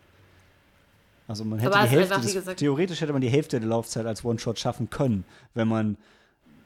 [1.29, 4.05] Also man hätte Aber die Hälfte einfach, des, theoretisch hätte man die Hälfte der Laufzeit
[4.05, 5.97] als One-Shot schaffen können, wenn man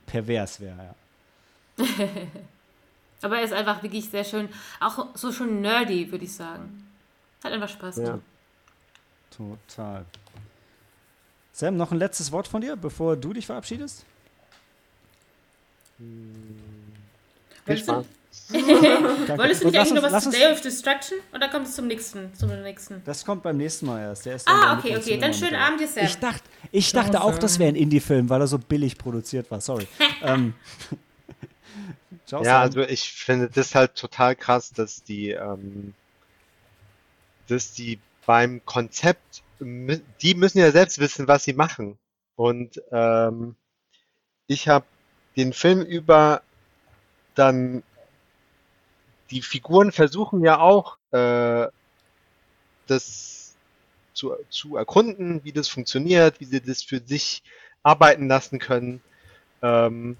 [0.06, 0.94] pervers wäre,
[1.78, 1.84] ja.
[3.22, 4.48] Aber er ist einfach wirklich sehr schön.
[4.80, 6.86] Auch so schon nerdy, würde ich sagen.
[7.42, 8.18] Hat einfach Spaß Ja.
[9.34, 10.04] Total.
[11.52, 14.04] Sam, noch ein letztes Wort von dir, bevor du dich verabschiedest?
[15.98, 16.06] Viel
[17.66, 18.06] Wolltest du- Spaß.
[19.38, 21.18] Wolltest du nicht eigentlich noch was zu Day of Destruction?
[21.32, 22.34] Oder kommt es zum nächsten?
[22.34, 23.02] Zum nächsten?
[23.04, 24.26] Das kommt beim nächsten Mal erst.
[24.26, 25.18] Der ist Ah, okay, okay.
[25.18, 26.04] Dann schönen mit Abend dir, Sam.
[26.04, 29.50] Ich dachte, ich Ciao, dachte auch, das wäre ein Indie-Film, weil er so billig produziert
[29.50, 29.60] war.
[29.60, 29.86] Sorry.
[30.22, 30.54] ähm,
[32.26, 32.62] Ciao, Ja, Sam.
[32.62, 35.94] also ich finde das halt total krass, dass die, ähm,
[37.48, 41.98] dass die beim Konzept, die müssen ja selbst wissen, was sie machen.
[42.36, 43.54] Und ähm,
[44.48, 44.84] ich habe
[45.36, 46.42] den Film über
[47.34, 47.82] dann
[49.30, 51.66] die Figuren versuchen ja auch äh,
[52.86, 53.56] das
[54.12, 57.42] zu, zu erkunden, wie das funktioniert, wie sie das für sich
[57.82, 59.02] arbeiten lassen können.
[59.62, 60.16] Ähm,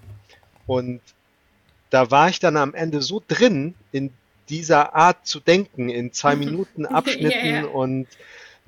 [0.67, 1.01] und
[1.89, 4.11] da war ich dann am Ende so drin in
[4.49, 7.65] dieser Art zu denken, in zwei Minuten Abschnitten ja.
[7.65, 8.07] und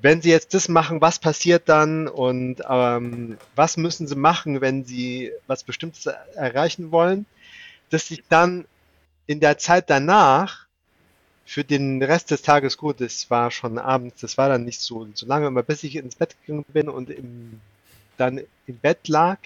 [0.00, 4.84] wenn sie jetzt das machen, was passiert dann und ähm, was müssen sie machen, wenn
[4.84, 7.26] sie was Bestimmtes er- erreichen wollen,
[7.90, 8.66] dass ich dann
[9.26, 10.66] in der Zeit danach
[11.44, 15.08] für den Rest des Tages gut, es war schon abends, das war dann nicht so,
[15.14, 17.60] so lange, aber bis ich ins Bett gegangen bin und im,
[18.18, 19.38] dann im Bett lag,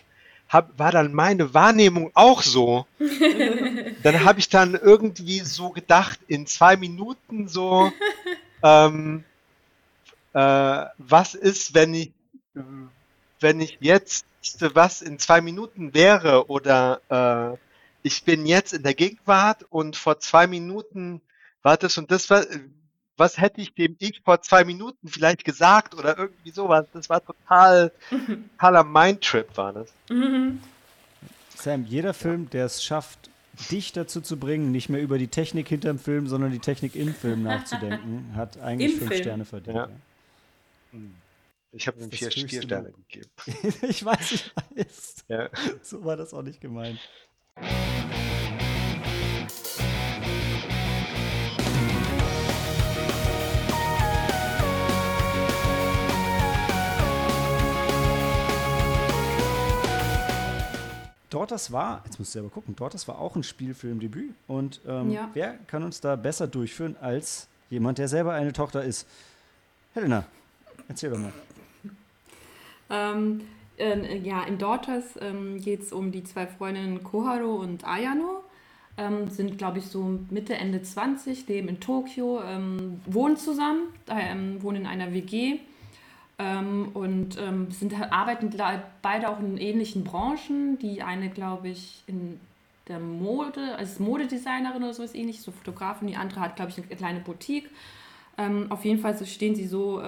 [0.49, 2.87] hab, war dann meine Wahrnehmung auch so.
[4.03, 7.93] dann habe ich dann irgendwie so gedacht, in zwei Minuten so,
[8.63, 9.25] ähm,
[10.35, 12.13] äh, was ist, wenn ich,
[13.41, 14.27] wenn ich jetzt
[14.61, 17.59] was in zwei Minuten wäre oder äh,
[18.03, 21.21] ich bin jetzt in der Gegenwart und vor zwei Minuten
[21.63, 22.45] war das und das war,
[23.17, 26.87] was hätte ich dem ich vor zwei Minuten vielleicht gesagt oder irgendwie sowas.
[26.93, 27.93] Das war total,
[28.59, 29.93] totaler Mindtrip war das.
[30.11, 30.61] Mhm.
[31.55, 33.31] Sam, jeder Film, der es schafft,
[33.71, 37.15] dich dazu zu bringen, nicht mehr über die Technik hinterm Film, sondern die Technik im
[37.15, 39.23] Film nachzudenken, hat eigentlich Im fünf Film.
[39.23, 39.77] Sterne verdient.
[39.77, 39.89] Ja.
[41.73, 43.31] Ich habe ihm vier, Sterne gegeben.
[43.89, 45.25] Ich weiß, ich weiß.
[45.29, 45.49] Ja.
[45.83, 47.01] So war das auch nicht gemeint.
[61.31, 64.35] Dort das war, jetzt musst du selber gucken, dort das war auch ein Spielfilmdebüt.
[64.47, 65.31] Und ähm, Ja.
[65.33, 69.07] wer kann uns da besser durchführen als jemand, der selber eine Tochter ist?
[69.95, 70.27] Helena,
[70.93, 71.33] erzähl doch mal.
[72.91, 73.41] Ähm,
[73.79, 78.43] äh, ja, in Daughters ähm, geht es um die zwei Freundinnen Koharu und Ayano.
[78.99, 84.63] Ähm, sind, glaube ich, so Mitte, Ende 20, leben in Tokio, ähm, wohnen zusammen, ähm,
[84.63, 85.61] wohnen in einer WG
[86.39, 88.55] ähm, und ähm, sind, arbeiten
[89.01, 90.79] beide auch in ähnlichen Branchen.
[90.79, 92.39] Die eine, glaube ich, in
[92.87, 96.09] der Mode, als Modedesignerin oder sowas ähnliches, so Fotografin.
[96.09, 97.71] Die andere hat, glaube ich, eine kleine Boutique.
[98.37, 100.03] Ähm, auf jeden Fall stehen sie so,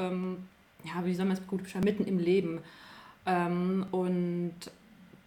[0.84, 2.60] ja, wie soll man es gut beschreiben, mitten im Leben.
[3.26, 4.54] Ähm, und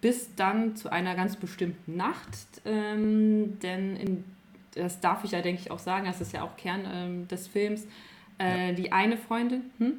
[0.01, 4.23] bis dann zu einer ganz bestimmten Nacht, ähm, denn in,
[4.75, 7.47] das darf ich ja, denke ich, auch sagen, das ist ja auch Kern ähm, des
[7.47, 7.87] Films,
[8.37, 9.93] äh, die eine Freundin, hm?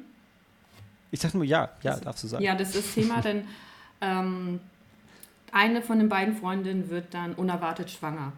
[1.11, 2.43] Ich dachte nur, ja, ja, darfst du sagen.
[2.43, 3.45] Ja, das ist Thema, denn
[3.99, 4.59] ähm,
[5.51, 8.33] eine von den beiden Freundinnen wird dann unerwartet schwanger.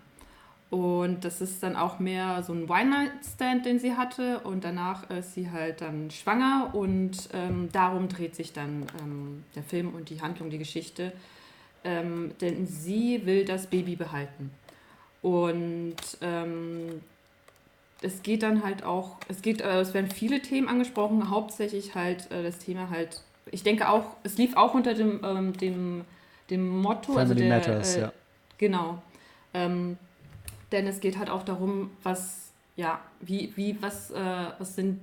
[0.72, 4.40] Und das ist dann auch mehr so ein One-Night-Stand, den sie hatte.
[4.40, 6.72] Und danach ist sie halt dann schwanger.
[6.74, 11.12] Und ähm, darum dreht sich dann ähm, der Film und die Handlung, die Geschichte.
[11.84, 14.52] Ähm, denn sie will das Baby behalten.
[15.22, 17.02] Und ähm,
[18.02, 22.32] es geht dann halt auch, es geht, äh, es werden viele Themen angesprochen, hauptsächlich halt
[22.32, 26.06] äh, das Thema halt, ich denke auch, es lief auch unter dem, ähm, dem,
[26.50, 28.14] dem Motto, also Family der, Matters, äh, ja.
[28.58, 29.02] Genau.
[30.72, 35.00] Ähm, denn es geht halt auch darum, was, ja, wie, wie, was, äh, was sind,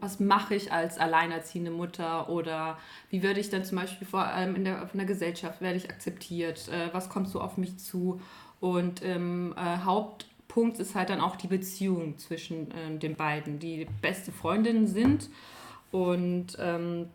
[0.00, 2.78] was mache ich als alleinerziehende Mutter oder
[3.10, 5.90] wie werde ich dann zum Beispiel vor allem in der, von der Gesellschaft, werde ich
[5.90, 8.20] akzeptiert, äh, was kommt so auf mich zu
[8.60, 13.86] und ähm, äh, Hauptpunkt ist halt dann auch die Beziehung zwischen ähm, den beiden, die
[14.02, 15.30] beste Freundinnen sind
[15.92, 17.08] und ähm,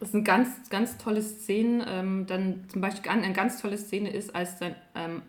[0.00, 1.82] das sind ganz, ganz tolle Szenen.
[1.86, 5.22] Ähm, dann zum Beispiel eine ganz tolle Szene ist, als dann ähm,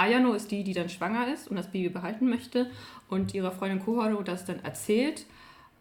[0.00, 2.70] Ayano ist die, die dann schwanger ist und das Baby behalten möchte
[3.10, 5.26] und ihrer Freundin Koharu das dann erzählt,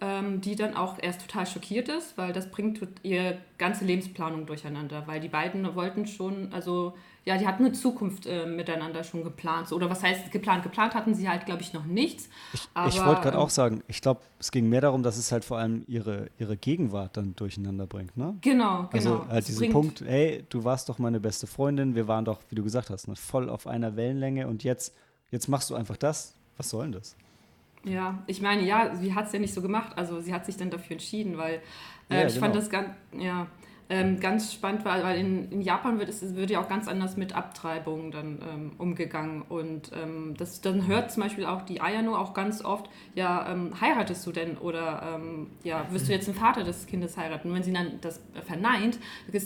[0.02, 5.08] ähm, die dann auch erst total schockiert ist, weil das bringt ihre ganze Lebensplanung durcheinander,
[5.08, 6.96] weil die beiden wollten schon, also
[7.30, 9.68] ja, die hatten eine Zukunft äh, miteinander schon geplant.
[9.68, 10.64] So, oder was heißt geplant?
[10.64, 12.28] Geplant hatten sie halt, glaube ich, noch nichts.
[12.54, 15.32] Ich, ich wollte gerade ähm, auch sagen, ich glaube, es ging mehr darum, dass es
[15.32, 18.36] halt vor allem ihre, ihre Gegenwart dann durcheinander bringt, ne?
[18.42, 18.92] Genau, genau.
[18.92, 22.26] Also halt Es diesen bringt- Punkt, hey, du warst doch meine beste Freundin, wir waren
[22.26, 24.96] doch, wie du gesagt hast, ne, voll auf einer Wellenlänge und jetzt,
[25.30, 26.34] jetzt machst du einfach das.
[26.58, 27.16] Was soll denn das?
[27.86, 29.94] Ja, ich meine, ja, sie hat es ja nicht so gemacht.
[29.98, 31.62] Also sie hat sich dann dafür entschieden, weil
[32.10, 32.56] äh, Ja, ich fand genau.
[32.56, 33.48] das ganz, ja,
[33.92, 37.18] ähm, ganz spannend, weil, weil in, in Japan wird es wird ja auch ganz anders
[37.18, 39.42] mit Abtreibungen dann ähm, umgegangen.
[39.42, 43.74] Und ähm, das, dann hört zum Beispiel auch die Ayano auch ganz oft, ja, ähm,
[43.82, 44.60] heiratest du denn?
[44.60, 47.50] Oder ähm, ja, wirst du jetzt den Vater des Kindes heiraten?
[47.50, 49.00] Und wenn sie dann das verneint,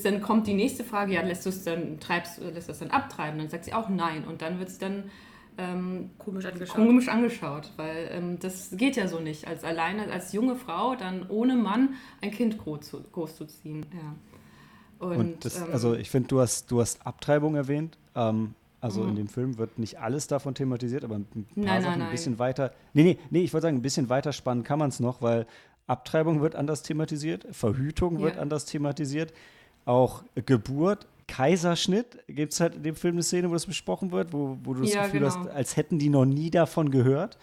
[0.04, 2.92] dann kommt die nächste Frage, ja, lässt du es dann, treibst, lässt du es dann
[2.92, 3.40] abtreiben?
[3.40, 4.26] Dann sagt sie auch nein.
[4.26, 5.06] Und dann wird es dann
[5.58, 6.76] ähm, Komisch angeschaut.
[6.76, 11.30] komisch angeschaut, weil ähm, das geht ja so nicht, als alleine, als junge Frau dann
[11.30, 13.86] ohne Mann ein Kind groß zu, großzuziehen.
[13.94, 14.16] Ja.
[15.12, 17.98] Und, Und, das, ähm, also ich finde, du hast, du hast Abtreibung erwähnt.
[18.16, 19.10] Ähm, also Mhm.
[19.10, 22.00] in dem Film wird nicht alles davon thematisiert, aber ein paar Nein, nein, Sachen ein
[22.00, 22.12] nein.
[22.12, 22.74] bisschen weiter.
[22.94, 25.46] Nee, nee, nee, ich wollte sagen, ein bisschen weiter spannen kann man es noch, weil
[25.88, 28.42] Abtreibung wird anders thematisiert, Verhütung wird Ja.
[28.42, 29.34] anders thematisiert,
[29.86, 31.08] auch Geburt.
[31.28, 34.74] Kaiserschnitt gibt es halt in dem Film eine Szene, wo das besprochen wird, wo, wo
[34.74, 35.32] du das Ja, Gefühl genau.
[35.34, 37.38] hast, als hätten die noch nie davon gehört.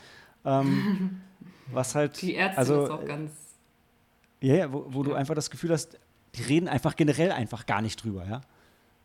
[0.45, 1.23] Ähm,
[1.67, 3.33] was halt, die Ärztin also, ist auch ganz.
[4.43, 5.17] ja, ja, wo, wo du Ja.
[5.17, 5.99] einfach das Gefühl hast,
[6.37, 8.41] die reden einfach generell einfach gar nicht drüber, ja.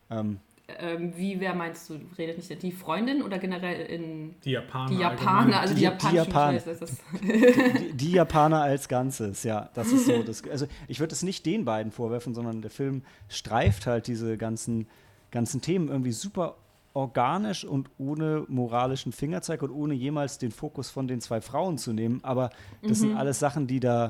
[0.09, 0.39] Ähm,
[0.79, 4.89] Ähm, wie, wer meinst du, redet nicht die Freundin oder generell in Die Japaner.
[4.89, 4.97] die.
[4.99, 6.59] Japaner, also die, Die- die japanischen Japaner.
[6.59, 6.97] Scheiße, ist das.
[7.21, 10.23] die, die Japaner als Ganzes, ja, das ist so.
[10.25, 14.37] Das, also ich würde es nicht den beiden vorwerfen, sondern der Film streift halt diese
[14.37, 14.87] ganzen,
[15.29, 16.55] ganzen Themen irgendwie super
[16.95, 21.93] organisch und ohne moralischen Fingerzeig und ohne jemals den Fokus von den zwei Frauen zu
[21.93, 22.21] nehmen.
[22.23, 22.49] Aber
[22.81, 24.09] das sind alles Sachen, die da,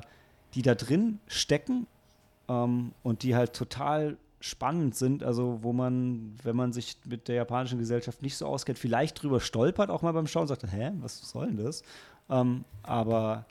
[0.53, 1.87] die da drin stecken
[2.49, 7.35] ähm, und die halt total spannend sind, also wo man, wenn man sich mit der
[7.35, 11.19] japanischen Gesellschaft nicht so auskennt, vielleicht drüber stolpert, auch mal beim Schauen, sagt, hä, was
[11.29, 11.83] soll denn das?
[12.29, 13.45] Ähm, aber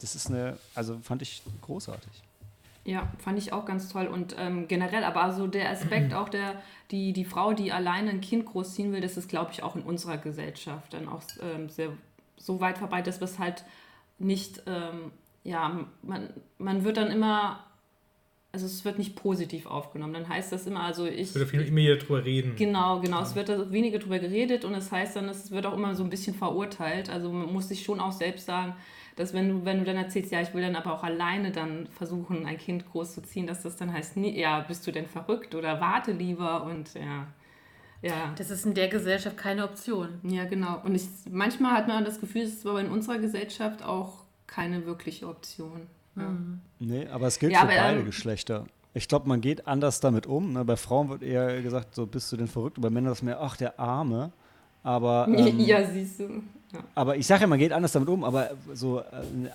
[0.00, 2.22] das ist eine, also fand ich großartig.
[2.84, 4.06] Ja, fand ich auch ganz toll.
[4.06, 8.20] Und ähm, generell, aber so der Aspekt auch der, die, die Frau, die alleine ein
[8.20, 11.88] Kind großziehen will, das ist, glaube ich, auch in unserer Gesellschaft dann auch ähm, sehr
[12.36, 13.64] so weit verbreitet, dass es halt
[14.18, 15.12] nicht, ähm,
[15.44, 16.28] ja, man,
[16.58, 17.64] man wird dann immer,
[18.54, 20.14] also es wird nicht positiv aufgenommen.
[20.14, 21.22] Dann heißt das immer, also ich.
[21.22, 22.54] Es wird auf jeden Fall immer wieder drüber reden.
[22.56, 23.20] Genau, genau.
[23.20, 26.04] Es wird da weniger drüber geredet und es heißt dann, es wird auch immer so
[26.04, 27.10] ein bisschen verurteilt.
[27.10, 28.74] Also man muss sich schon auch selbst sagen,
[29.16, 31.88] dass wenn du, wenn du dann erzählst, ja, ich will dann aber auch alleine dann
[31.88, 35.80] versuchen, ein Kind großzuziehen, dass das dann heißt, nee, ja, bist du denn verrückt oder
[35.80, 37.26] warte lieber und ja.
[38.02, 40.20] Ja, Das ist in der Gesellschaft keine Option.
[40.22, 40.80] ja, genau.
[40.84, 44.86] Und ich, manchmal hat man das Gefühl, es ist aber in unserer Gesellschaft auch keine
[44.86, 45.88] wirkliche Option.
[46.16, 46.30] Ja.
[46.78, 48.66] Nee, aber es gilt Ja, für aber, beide ähm, Geschlechter.
[48.92, 50.52] Ich glaube, man geht anders damit um.
[50.52, 50.64] Ne?
[50.64, 52.78] Bei Frauen wird eher gesagt, so bist du denn verrückt.
[52.78, 54.30] Und bei Männern ist mehr, ach, der Arme.
[54.82, 56.24] Aber, ähm, ja, siehst du.
[56.72, 56.80] Ja.
[56.94, 58.22] aber ich sage ja, man geht anders damit um.
[58.24, 59.04] Aber so äh,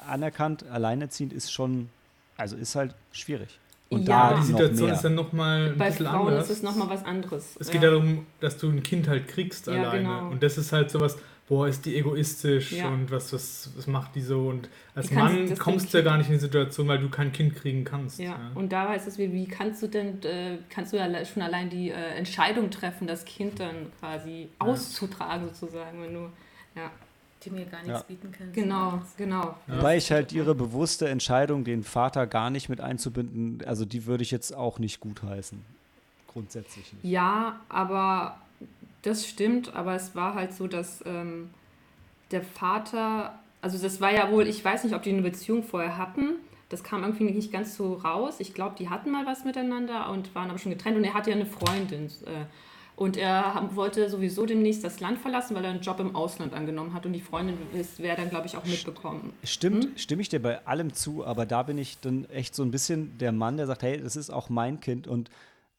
[0.09, 1.89] anerkannt, alleinerziehend ist schon,
[2.37, 3.59] also ist halt schwierig.
[3.89, 4.29] Und Ja.
[4.29, 4.95] da Die noch Situation mehr.
[4.95, 6.49] ist dann nochmal ein Bei bisschen Frauen anders.
[6.49, 7.55] ist es nochmal was anderes.
[7.59, 7.89] Es geht ja.
[7.91, 9.99] darum, dass du ein Kind halt kriegst Ja, alleine.
[9.99, 10.29] genau.
[10.29, 11.17] Und das ist halt sowas,
[11.49, 12.87] boah, ist die egoistisch Ja.
[12.89, 14.47] und was, was, was macht die so?
[14.47, 17.31] Und als kannst Mann kommst du ja gar nicht in die Situation, weil du kein
[17.33, 18.19] Kind kriegen kannst.
[18.19, 21.41] Ja, und da heißt es wie, wie kannst du denn, äh, kannst du ja schon
[21.41, 26.19] allein die äh, Entscheidung treffen, das Kind dann quasi auszutragen sozusagen, wenn du,
[26.75, 26.91] ja,
[27.43, 28.05] Die mir gar nichts Ja.
[28.07, 28.51] bieten können.
[28.53, 29.55] genau, genau.
[29.67, 29.77] Ja.
[29.77, 34.21] Wobei ich halt ihre bewusste Entscheidung, den Vater gar nicht mit einzubinden, also die würde
[34.23, 35.59] ich jetzt auch nicht gutheißen.
[36.27, 37.03] Grundsätzlich nicht.
[37.05, 38.37] Ja, aber
[39.01, 41.49] das stimmt, aber es war halt so, dass ähm,
[42.31, 45.97] der Vater, also das war ja wohl, ich weiß nicht, ob die eine Beziehung vorher
[45.97, 46.35] hatten.
[46.69, 48.35] Das kam irgendwie nicht ganz so raus.
[48.39, 50.97] Ich glaube, die hatten mal was miteinander und waren aber schon getrennt.
[50.97, 52.05] Und er hatte ja eine Freundin.
[52.25, 52.45] Äh,
[52.95, 56.93] und er wollte sowieso demnächst das Land verlassen, weil er einen Job im Ausland angenommen
[56.93, 57.05] hat.
[57.05, 57.57] Und die Freundin
[57.97, 59.31] wäre dann, glaube ich, auch mitbekommen.
[59.45, 59.97] Stimmt, hm?
[59.97, 63.17] stimme ich dir bei allem zu, aber da bin ich dann echt so ein bisschen
[63.17, 65.29] der Mann, der sagt, hey, das ist auch mein Kind und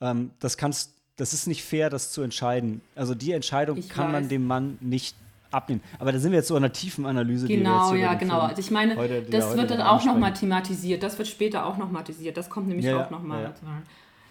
[0.01, 2.81] ähm, das kannst, das ist nicht fair, das zu entscheiden.
[2.95, 4.13] Also die Entscheidung ich kann weiß.
[4.13, 5.15] man dem Mann nicht
[5.51, 5.83] abnehmen.
[5.99, 7.47] Aber da sind wir jetzt so in einer tiefen Analyse.
[7.47, 8.41] Genau, ja, genau.
[8.41, 11.03] Also ich meine, heute, das wird dann auch nochmal thematisiert.
[11.03, 12.37] Das wird später auch noch thematisiert.
[12.37, 13.43] Das kommt nämlich ja, auch nochmal.
[13.43, 13.83] Ja, ja.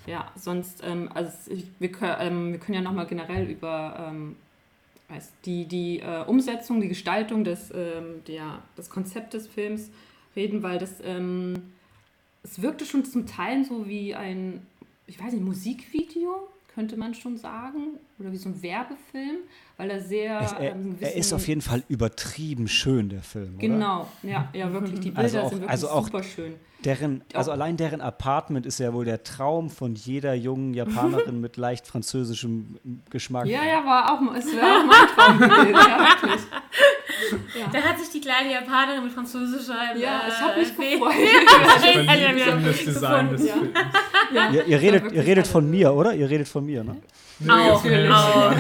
[0.08, 1.32] Ja, sonst, ähm, also
[1.78, 4.38] wir, ähm, wir können ja nochmal generell über ähm,
[5.46, 9.92] die, die äh, Umsetzung, die Gestaltung des, ähm, der, des Konzepts des Films
[10.36, 11.74] reden, weil das, ähm,
[12.42, 14.66] es wirkte schon zum Teil so wie ein,
[15.06, 19.38] ich weiß nicht, Musikvideo, könnte man schon sagen, oder wie so ein Werbefilm,
[19.78, 20.40] weil er sehr.
[20.42, 23.58] Es, er, ähm, er, ist auf jeden Fall übertrieben schön, der Film.
[23.58, 24.32] Genau, oder?
[24.32, 25.00] ja, ja, wirklich.
[25.00, 26.56] Die Bilder also auch, sind wirklich also auch super schön.
[26.86, 31.58] Deren, also allein deren Apartment ist ja wohl der Traum von jeder jungen Japanerin mit
[31.58, 32.80] leicht französischem
[33.10, 33.48] Geschmack.
[33.48, 36.42] Ja, ja, war auch, es war auch mein Traum ja, wirklich.
[37.60, 37.68] Ja.
[37.72, 39.76] Da hat sich die kleine Japanerin mit französischer.
[39.96, 41.14] Ja, ich habe mich äh, gefreut.
[42.40, 43.70] Ja, das Design des Films.
[44.34, 44.50] Ja.
[44.52, 46.14] Ihr, ihr, redet, ihr redet von mir, oder?
[46.14, 46.98] Ihr redet von mir, ne?
[47.40, 48.54] Nee, auch, auch.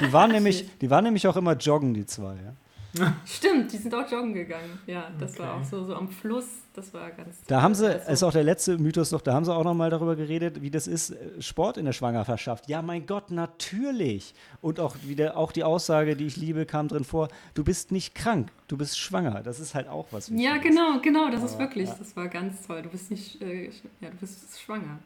[0.00, 2.54] Die waren, nämlich, die waren nämlich auch immer joggen, die zwei, ja?
[3.24, 4.78] Stimmt, die sind auch joggen gegangen.
[4.86, 5.42] Ja, das okay.
[5.42, 6.46] war auch so, so am Fluss.
[6.74, 7.42] Das war ganz.
[7.46, 9.74] Da haben sie, also, ist auch der letzte Mythos doch, da haben sie auch noch
[9.74, 12.68] mal darüber geredet, wie das ist, äh, Sport in der Schwangerschaft.
[12.68, 14.34] Ja, mein Gott, natürlich.
[14.60, 18.14] Und auch wieder, auch die Aussage, die ich liebe, kam drin vor, du bist nicht
[18.14, 19.42] krank, du bist schwanger.
[19.42, 20.28] Das ist halt auch was.
[20.28, 21.96] Ja, genau, genau, das Aber, ist wirklich, ja.
[21.98, 22.82] das war ganz toll.
[22.82, 24.98] Du bist nicht, äh, ja, du bist schwanger.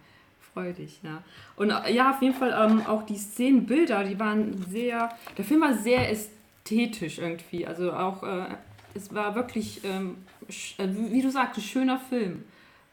[0.52, 1.22] Freudig, ja.
[1.54, 5.60] Und äh, ja, auf jeden Fall ähm, auch die Szenenbilder, die waren sehr, der Film
[5.60, 6.39] war sehr ästhetisch
[6.70, 7.66] ästhetisch irgendwie.
[7.66, 8.46] Also auch, äh,
[8.94, 10.18] es war wirklich, ähm,
[10.78, 12.44] äh, wie du sagst, ein schöner Film.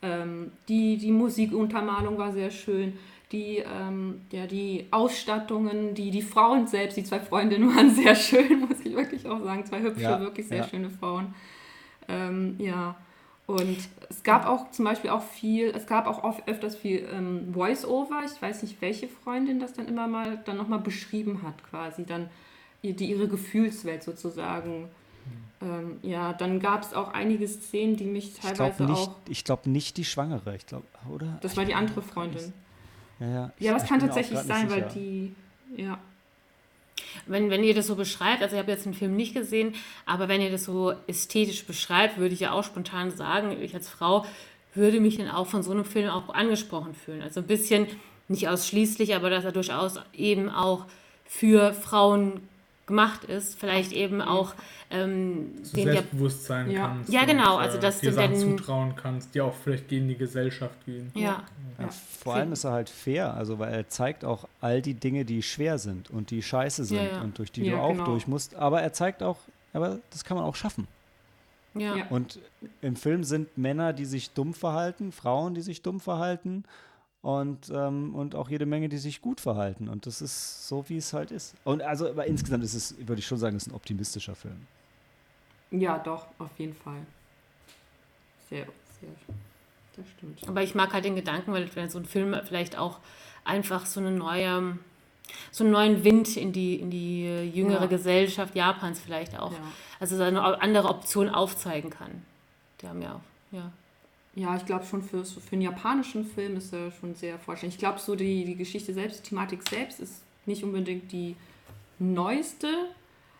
[0.02, 2.98] Ähm, die, die Musikuntermalung war sehr schön.
[3.32, 8.60] Die, ähm, ja, die Ausstattungen, die, die Frauen selbst, die zwei Freundinnen waren sehr schön,
[8.62, 9.66] muss ich wirklich auch sagen.
[9.66, 10.68] Zwei hübsche, ja, wirklich sehr ja.
[10.68, 11.34] schöne Frauen.
[12.08, 12.96] Ähm, ja.
[13.48, 13.78] Und
[14.10, 18.24] es gab auch zum Beispiel auch viel, es gab auch oft öfters viel ähm, Voice-Over.
[18.26, 22.06] Ich weiß nicht, welche Freundin das dann immer mal dann nochmal beschrieben hat, quasi.
[22.06, 22.30] Dann
[22.84, 24.90] die, ihre Gefühlswelt sozusagen.
[25.62, 29.16] Ähm, ja, dann gab es auch einige Szenen, die mich teilweise ich nicht, auch.
[29.28, 31.40] Ich glaube nicht die Schwangere, ich glaube, oder?
[31.42, 32.54] Das war die andere Freundin.
[33.20, 33.52] Ja, ja.
[33.58, 35.34] ja, das kann tatsächlich sein, weil die.
[35.76, 35.98] Ja.
[37.26, 39.74] Wenn, wenn ihr das so beschreibt, also ich habe jetzt den Film nicht gesehen,
[40.06, 43.90] aber wenn ihr das so ästhetisch beschreibt, würde ich ja auch spontan sagen, ich als
[43.90, 44.26] Frau
[44.74, 47.22] würde mich dann auch von so einem Film auch angesprochen fühlen.
[47.22, 47.88] Also ein bisschen,
[48.28, 50.86] nicht ausschließlich, aber dass er durchaus eben auch
[51.26, 52.42] für Frauen
[52.88, 54.56] gemacht ist, vielleicht eben auch
[54.90, 56.88] ähm, so den selbstbewusst sein ja.
[56.88, 57.12] kannst.
[57.12, 57.58] Ja, genau.
[57.58, 61.12] also, dass dir Sachen zutrauen kannst, die auch vielleicht gegen die Gesellschaft gehen.
[61.14, 61.22] Ja.
[61.22, 61.44] ja.
[61.80, 61.90] ja.
[61.90, 65.44] Vor allem ist er halt fair, also weil er zeigt auch all die Dinge, die
[65.44, 68.06] schwer sind und die scheiße sind und durch die du auch genau.
[68.06, 68.56] durch musst.
[68.56, 69.38] Aber er zeigt auch,
[69.74, 70.88] aber das kann man auch schaffen.
[71.76, 72.08] Ja.
[72.10, 72.40] Und
[72.82, 76.64] im Film sind Männer, die sich dumm verhalten, Frauen, die sich dumm verhalten
[77.22, 79.90] und, ähm, und auch jede Menge, die sich gut verhalten.
[79.90, 81.56] Und das ist so, wie es halt ist.
[81.64, 84.68] Und also, aber insgesamt ist es, würde ich schon sagen, ist ein optimistischer Film.
[85.72, 87.06] Ja, doch, auf jeden Fall.
[88.50, 88.66] Sehr,
[89.02, 89.10] sehr,
[89.98, 90.48] das stimmt.
[90.48, 93.00] Aber ich mag halt den Gedanken, weil wenn so ein Film vielleicht auch
[93.44, 94.78] einfach so eine neue,
[95.52, 97.88] so einen neuen Wind in die, in die jüngere ja.
[97.88, 99.60] Gesellschaft Japans vielleicht auch, ja.
[100.00, 102.24] also eine andere Option aufzeigen kann.
[102.82, 103.72] Die haben ja auch, ja.
[104.38, 107.74] Ja, ich glaube schon für, für einen japanischen Film ist er schon sehr vorstellig.
[107.74, 111.36] Ich glaube, so die, die Geschichte selbst, die Thematik selbst ist nicht unbedingt die
[111.98, 112.68] neueste,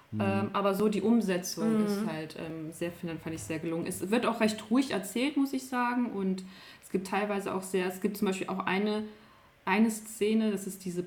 [0.10, 0.22] mhm.
[0.22, 1.86] ähm, aber so die Umsetzung mhm.
[1.86, 3.86] ist halt ähm, sehr, fand ich sehr gelungen.
[3.86, 6.08] Es wird auch recht ruhig erzählt, muss ich sagen.
[6.08, 6.44] Und
[6.84, 9.04] es gibt teilweise auch sehr, es gibt zum Beispiel auch eine,
[9.66, 11.06] eine Szene, das ist diese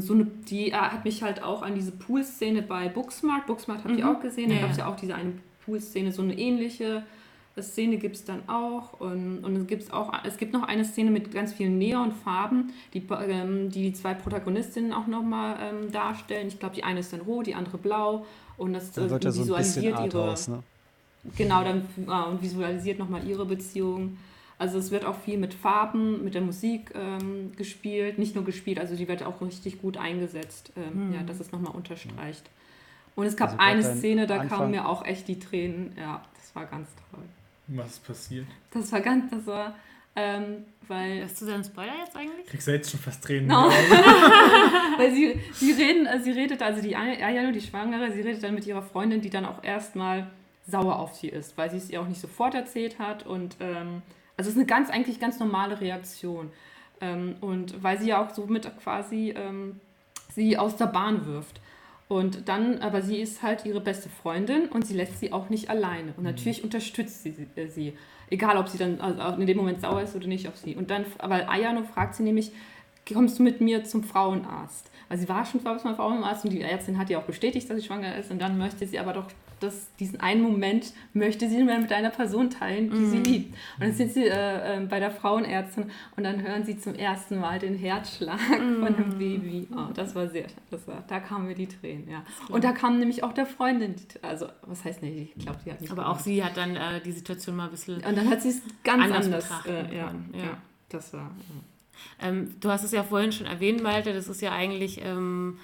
[0.00, 3.46] so eine, die äh, hat mich halt auch an diese Pool-Szene bei Booksmart.
[3.46, 4.16] Booksmart habt ihr mhm.
[4.16, 4.50] auch gesehen.
[4.50, 7.04] Da gab es ja auch diese eine Pool-Szene, so eine ähnliche
[7.60, 11.10] Szene gibt es dann auch und, und es, gibt's auch, es gibt noch eine Szene
[11.10, 16.48] mit ganz vielen Neonfarben, die ähm, die, die zwei Protagonistinnen auch nochmal ähm, darstellen.
[16.48, 18.24] Ich glaube, die eine ist dann rot, die andere blau
[18.56, 20.30] und das dann wird äh, visualisiert so ihre.
[20.30, 20.62] Aus, ne?
[21.36, 24.16] Genau, dann äh, und visualisiert nochmal ihre Beziehung.
[24.58, 28.78] Also es wird auch viel mit Farben, mit der Musik ähm, gespielt, nicht nur gespielt,
[28.78, 31.14] also die wird auch richtig gut eingesetzt, ähm, hm.
[31.14, 32.48] ja, dass es nochmal unterstreicht.
[33.14, 36.54] Und es gab also eine Szene, da kamen mir auch echt die Tränen, ja, das
[36.54, 37.24] war ganz toll.
[37.68, 38.46] Was ist passiert?
[38.72, 39.74] Das war ganz, das war,
[40.14, 42.46] Ähm, weil Hast du da einen Spoiler jetzt eigentlich?
[42.46, 43.46] Kriegst du jetzt schon fast Tränen?
[43.48, 43.70] No.
[44.98, 48.42] Weil sie, sie reden, äh, sie redet, also die Ay- Ayano, die Schwangere, sie redet
[48.42, 50.26] dann mit ihrer Freundin, die dann auch erstmal
[50.66, 53.24] sauer auf sie ist, weil sie es ihr auch nicht sofort erzählt hat.
[53.26, 54.02] Und ähm,
[54.36, 56.50] also es ist eine ganz, eigentlich ganz normale Reaktion.
[57.00, 59.80] Ähm, und weil sie ja auch somit quasi ähm,
[60.34, 61.60] sie aus der Bahn wirft.
[62.12, 65.70] Und dann, aber sie ist halt ihre beste Freundin und sie lässt sie auch nicht
[65.70, 66.12] alleine.
[66.18, 67.96] Und natürlich unterstützt sie, sie, äh, sie.
[68.28, 70.76] Egal, ob sie dann also in dem Moment sauer ist oder nicht auf sie.
[70.76, 72.52] Und dann, aber Ayano fragt sie nämlich,
[73.10, 74.90] kommst du mit mir zum Frauenarzt?
[75.08, 77.86] Weil sie war schon beim Frauenarzt und die Ärztin hat ja auch bestätigt, dass sie
[77.86, 78.30] schwanger ist.
[78.30, 79.28] Und dann möchte sie aber doch
[79.62, 83.54] das, diesen einen Moment, möchte sie mal mit einer Person teilen, die sie liebt.
[83.76, 87.38] Und dann sind sie äh, äh, bei der Frauenärztin und dann hören sie zum ersten
[87.38, 89.68] Mal den Herzschlag von einem Baby.
[89.74, 92.24] Oh, das war sehr, das war, da kamen mir die Tränen, ja.
[92.48, 95.70] Und da kam nämlich auch der Freundin, die, also was heißt nicht, ich glaube, die
[95.72, 97.96] hat nicht Aber auch sie hat dann äh, die Situation mal ein bisschen.
[97.96, 100.44] Und dann hat sie es ganz Anders anders, betrachten äh, ja, ja.
[100.44, 100.58] ja.
[100.88, 101.30] das war.
[102.20, 105.58] Ähm, du hast es ja vorhin schon erwähnt, Malte, das ist ja eigentlich ähm,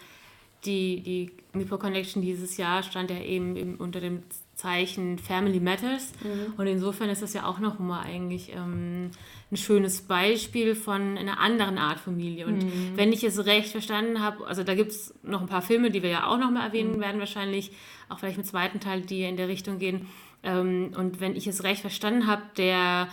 [0.64, 4.22] die, die Mipo Connection dieses Jahr stand ja eben im, unter dem
[4.54, 6.12] Zeichen Family Matters.
[6.56, 9.12] Und insofern ist das ja auch nochmal eigentlich ähm,
[9.52, 12.46] ein schönes Beispiel von einer anderen Art Familie.
[12.46, 12.62] Und
[12.96, 16.02] wenn ich es recht verstanden habe, also da gibt es noch ein paar Filme, die
[16.02, 17.70] wir ja auch nochmal erwähnen werden, wahrscheinlich,
[18.09, 20.09] auch vielleicht im zweiten Teil, die in der Richtung gehen.
[20.42, 23.09] Ähm, und wenn ich es recht verstanden habe, der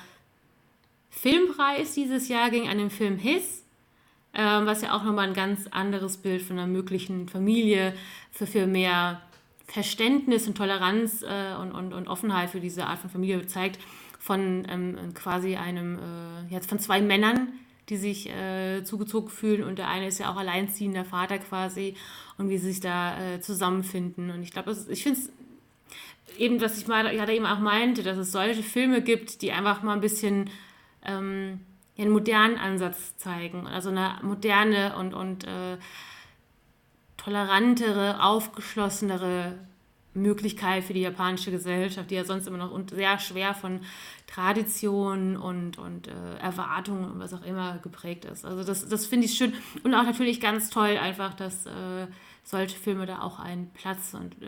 [1.12, 3.65] Filmpreis dieses Jahr ging an den Film His,
[4.36, 7.94] ähm, was ja auch nochmal ein ganz anderes Bild von einer möglichen Familie
[8.32, 9.22] für, für mehr
[9.66, 13.80] Verständnis und Toleranz äh, und, und, und Offenheit für diese Art von Familie zeigt,
[14.20, 17.54] von ähm, quasi einem, äh, jetzt von zwei Männern,
[17.90, 21.96] die sich äh, zugezogen fühlen und der eine ist ja auch alleinziehender Vater quasi
[22.38, 24.32] und wie sie sich da äh, zusammenfinden.
[24.32, 25.32] Und ich glaube, ich finde es
[26.38, 29.84] eben, was ich mal ja, eben auch meinte, dass es solche Filme gibt, die einfach
[29.84, 30.50] mal ein bisschen
[31.06, 31.62] ähm,
[32.04, 33.68] einen modernen Ansatz zeigen.
[33.68, 35.78] Also eine moderne und, und äh,
[37.18, 39.56] tolerantere, aufgeschlossenere
[40.14, 43.82] Möglichkeit für die japanische Gesellschaft, die ja sonst immer noch und sehr schwer von
[44.28, 48.46] Tradition und, und äh, Erwartungen und was auch immer geprägt ist.
[48.46, 52.08] Also das, das finde ich schön und auch natürlich ganz toll einfach, dass äh,
[52.44, 54.48] solche Filme da auch einen Platz und äh,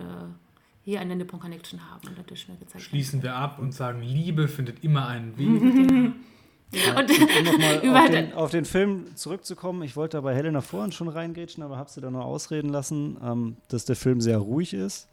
[0.83, 4.47] hier an der Nippon Connection haben und mir gezeigt Schließen wir ab und sagen, Liebe
[4.47, 6.13] findet immer einen Weg.
[6.74, 10.91] Und Um nochmal auf, den, auf den Film zurückzukommen, ich wollte da bei Helena vorhin
[10.91, 14.74] schon reingrätschen, aber habe sie dann nur ausreden lassen, ähm, dass der Film sehr ruhig
[14.74, 15.07] ist.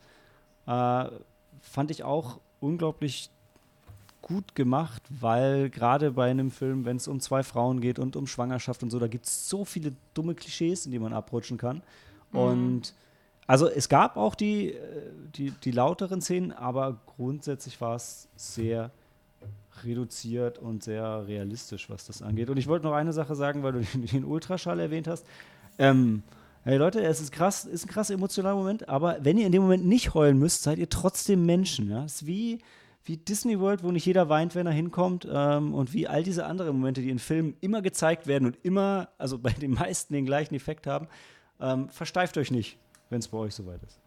[0.66, 1.06] Äh,
[1.60, 3.30] fand ich auch unglaublich
[4.20, 8.26] gut gemacht, weil gerade bei einem Film, wenn es um zwei Frauen geht und um
[8.26, 11.82] Schwangerschaft und so, da gibt es so viele dumme Klischees, in die man abrutschen kann.
[12.32, 12.94] Und
[13.46, 14.80] also es gab auch die, äh,
[15.36, 18.90] die, die lauteren Szenen, aber grundsätzlich war es sehr
[19.82, 22.50] reduziert und sehr realistisch, was das angeht.
[22.50, 25.26] Und ich wollte noch eine Sache sagen, weil du den, Ultraschall erwähnt hast.
[25.78, 26.22] Ähm,
[26.62, 29.62] hey Leute, es ist krass, ist ein krass emotionaler Moment, aber wenn ihr in dem
[29.62, 31.90] Moment nicht heulen müsst, seid ihr trotzdem Menschen.
[31.90, 32.04] Ja?
[32.04, 32.60] Es ist wie,
[33.04, 36.46] wie Disney World, wo nicht jeder weint, wenn er hinkommt, ähm, und wie all diese
[36.46, 40.26] anderen Momente, die in Filmen immer gezeigt werden und immer, also bei den meisten den
[40.26, 41.08] gleichen Effekt haben.
[41.60, 42.78] Ähm, versteift euch nicht,
[43.10, 44.03] wenn es bei euch soweit ist.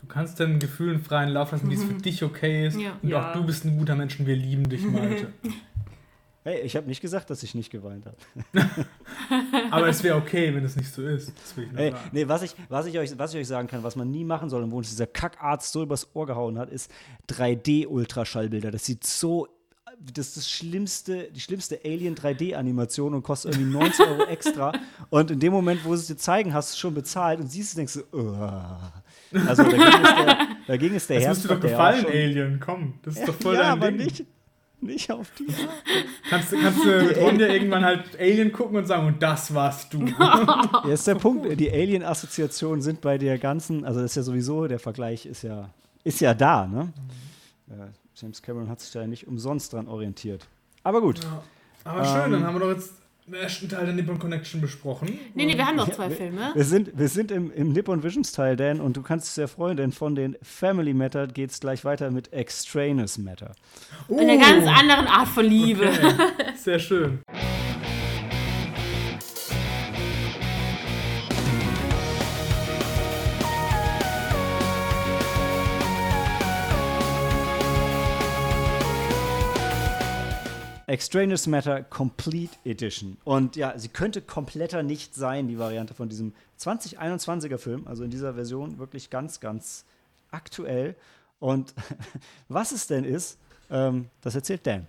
[0.00, 2.78] Du kannst deinen Gefühlen freien Lauf lassen, wie es für dich okay ist.
[2.80, 2.92] Ja.
[3.02, 3.30] Und Ja.
[3.30, 5.32] auch du bist ein guter Mensch und wir lieben dich, Malte.
[6.42, 8.16] Hey, ich habe nicht gesagt, dass ich nicht geweint habe.
[9.70, 11.32] Aber es wäre okay, wenn es nicht so ist.
[11.38, 12.10] Das will ich nur Ey, sagen.
[12.12, 14.48] nee, was ich, was, ich euch, was ich euch sagen kann, was man nie machen
[14.48, 16.90] soll und wo uns dieser Kackarzt so übers Ohr gehauen hat, ist
[17.30, 18.70] 3D-Ultraschallbilder.
[18.70, 19.48] Das sieht so.
[20.14, 24.72] Das ist das schlimmste, die schlimmste Alien-3D-Animation und kostet irgendwie 90 Euro extra.
[25.10, 27.48] Und in dem Moment, wo sie es dir zeigen, hast du es schon bezahlt und
[27.48, 28.99] siehst es, denkst du, "Uah."
[29.46, 31.36] Also dagegen ist der, dagegen ist der Das Herz.
[31.38, 32.60] müsste doch gefallen, Alien.
[32.64, 34.04] Komm, das ist doch voll ja, dein aber Ding.
[34.06, 34.24] nicht,
[34.80, 35.68] nicht auf die Art.
[36.30, 39.92] Kannst, du- kannst du mit Ronja irgendwann halt Alien gucken und sagen, und das warst
[39.94, 40.04] du.
[40.16, 41.58] Ja, ist der Punkt.
[41.60, 45.70] Die Alien-Assoziationen sind bei der ganzen, also das ist ja sowieso, der Vergleich ist ja,
[46.04, 46.92] ist ja da, ne?
[47.70, 50.46] Äh, James Cameron hat sich da ja nicht umsonst dran orientiert.
[50.82, 51.22] Aber gut.
[51.22, 51.42] Ja.
[51.84, 52.92] Aber schön, dann haben wir doch jetzt
[53.30, 55.18] den ersten Teil der Nippon Connection besprochen.
[55.34, 56.50] Nee, nee, wir haben noch zwei Filme.
[56.54, 59.48] Wir sind, wir sind im, im Nippon Visions Teil, Dan, und du kannst dich sehr
[59.48, 63.52] freuen, denn von den Family Matter geht es gleich weiter mit Extraneous Matter.
[64.08, 65.88] Eine ganz anderen Art von Liebe.
[65.88, 66.54] Okay.
[66.56, 67.20] Sehr schön.
[80.90, 83.16] Extraneous Matter Complete Edition.
[83.22, 87.86] Und ja, sie könnte kompletter nicht sein, die Variante von diesem 2021er Film.
[87.86, 89.84] Also in dieser Version wirklich ganz, ganz
[90.32, 90.96] aktuell.
[91.38, 91.74] Und
[92.48, 93.38] was es denn ist,
[93.70, 94.88] ähm, das erzählt Dan.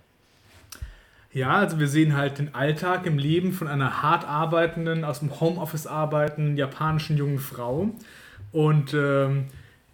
[1.32, 5.40] Ja, also wir sehen halt den Alltag im Leben von einer hart arbeitenden, aus dem
[5.40, 7.90] Homeoffice arbeitenden japanischen jungen Frau.
[8.50, 9.46] Und ähm,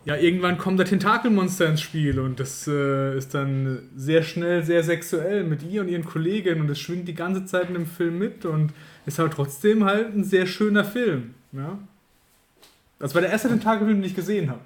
[0.09, 4.83] ja, irgendwann kommt der Tentakelmonster ins Spiel und das äh, ist dann sehr schnell sehr
[4.83, 8.19] sexuell mit ihr und ihren Kollegen und es schwingt die ganze Zeit in dem Film
[8.19, 8.73] mit und
[9.05, 11.35] ist halt trotzdem halt ein sehr schöner Film.
[11.53, 11.79] Ja?
[12.99, 14.61] Das war der erste Tentakelfilm, den ich gesehen habe.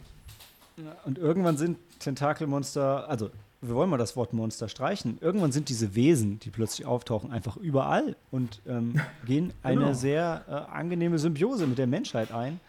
[1.04, 3.30] Und irgendwann sind Tentakelmonster, also
[3.62, 5.18] wir wollen mal das Wort Monster streichen.
[5.20, 9.92] Irgendwann sind diese Wesen, die plötzlich auftauchen, einfach überall und ähm, gehen eine genau.
[9.92, 12.60] sehr äh, angenehme Symbiose mit der Menschheit ein.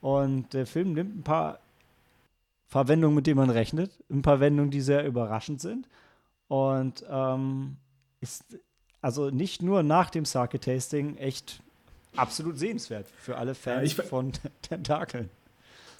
[0.00, 1.58] Und der Film nimmt ein paar,
[2.74, 5.86] paar Wendungen, mit denen man rechnet, ein paar Wendungen, die sehr überraschend sind.
[6.48, 7.76] Und ähm,
[8.20, 8.58] ist
[9.00, 11.62] also nicht nur nach dem Sake-Tasting echt
[12.16, 15.30] absolut sehenswert für alle Fans ja, von Tentakeln.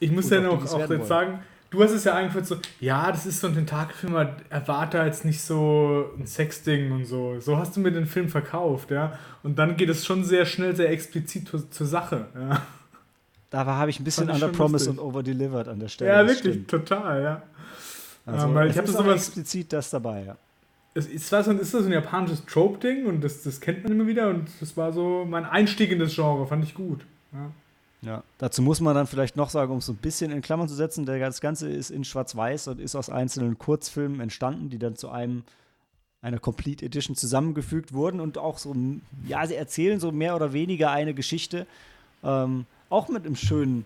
[0.00, 3.24] Ich muss ja noch auch jetzt sagen, du hast es ja eingeführt so, ja, das
[3.24, 4.16] ist so ein Tentakelfilm,
[4.50, 7.38] erwarte jetzt nicht so ein Sexding und so.
[7.38, 9.16] So hast du mir den Film verkauft, ja.
[9.44, 12.62] Und dann geht es schon sehr schnell, sehr explizit zur, zur Sache, ja.
[13.55, 16.11] Da habe ich ein bisschen under promise und over delivered an der Stelle.
[16.11, 16.68] Ja, wirklich, stimmt.
[16.68, 17.42] total, ja.
[18.26, 20.36] Also, ähm, weil ich habe so was explizit das dabei, ja.
[20.94, 24.09] Es ist, so ein, ist das ein japanisches Trope-Ding und das, das kennt man immer
[24.09, 27.07] wieder und das war so mein Einstieg in das Genre, fand ich gut.
[27.32, 27.52] Ja.
[28.02, 30.68] Ja, dazu muss man dann vielleicht noch sagen, um es so ein bisschen in Klammern
[30.68, 34.96] zu setzen, das Ganze ist in Schwarz-Weiß und ist aus einzelnen Kurzfilmen entstanden, die dann
[34.96, 35.44] zu einem
[36.20, 38.74] einer Complete Edition zusammengefügt wurden und auch so,
[39.28, 41.68] ja, sie erzählen so mehr oder weniger eine Geschichte,
[42.24, 43.85] ähm, auch mit einem schönen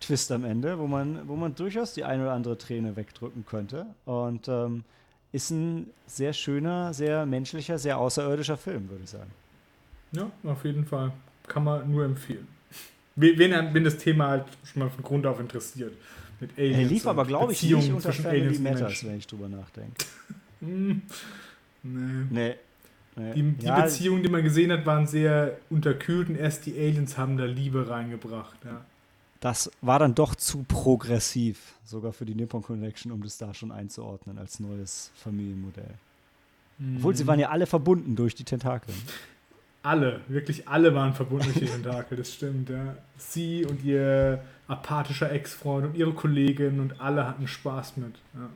[0.00, 3.86] Twist am Ende, wo man, wo man durchaus die eine oder andere Träne wegdrücken könnte.
[4.06, 4.84] Und ähm,
[5.32, 9.30] ist ein sehr schöner, sehr menschlicher, sehr außerirdischer Film, würde ich sagen.
[10.12, 11.12] Ja, auf jeden Fall.
[11.46, 12.46] Kann man nur empfehlen.
[13.16, 15.92] Wen, wen das Thema halt schon mal von Grund auf interessiert.
[16.40, 16.78] Mit Aliens.
[16.78, 20.04] Er lief aber, glaube ich, nicht unter Family Matters, wenn ich drüber nachdenke.
[20.60, 21.02] hm,
[21.82, 22.26] nee.
[22.30, 22.54] nee.
[23.20, 23.32] Nee.
[23.34, 27.18] Die, die ja, Beziehungen, die man gesehen hat, waren sehr unterkühlt und erst die Aliens
[27.18, 28.56] haben da Liebe reingebracht.
[28.64, 28.84] Ja.
[29.40, 33.72] Das war dann doch zu progressiv, sogar für die Nippon Connection, um das da schon
[33.72, 35.94] einzuordnen als neues Familienmodell.
[36.78, 36.96] Mhm.
[36.98, 38.94] Obwohl sie waren ja alle verbunden durch die Tentakel.
[39.82, 42.96] Alle, wirklich alle waren verbunden mit den Tentakel, das stimmt, ja.
[43.16, 48.50] Sie und ihr apathischer Ex-Freund und ihre Kollegin und alle hatten Spaß mit, ja.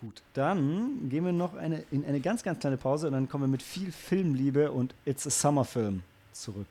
[0.00, 3.44] Gut, dann gehen wir noch eine, in eine ganz, ganz kleine Pause und dann kommen
[3.44, 6.68] wir mit viel Filmliebe und It's a Summer Film zurück.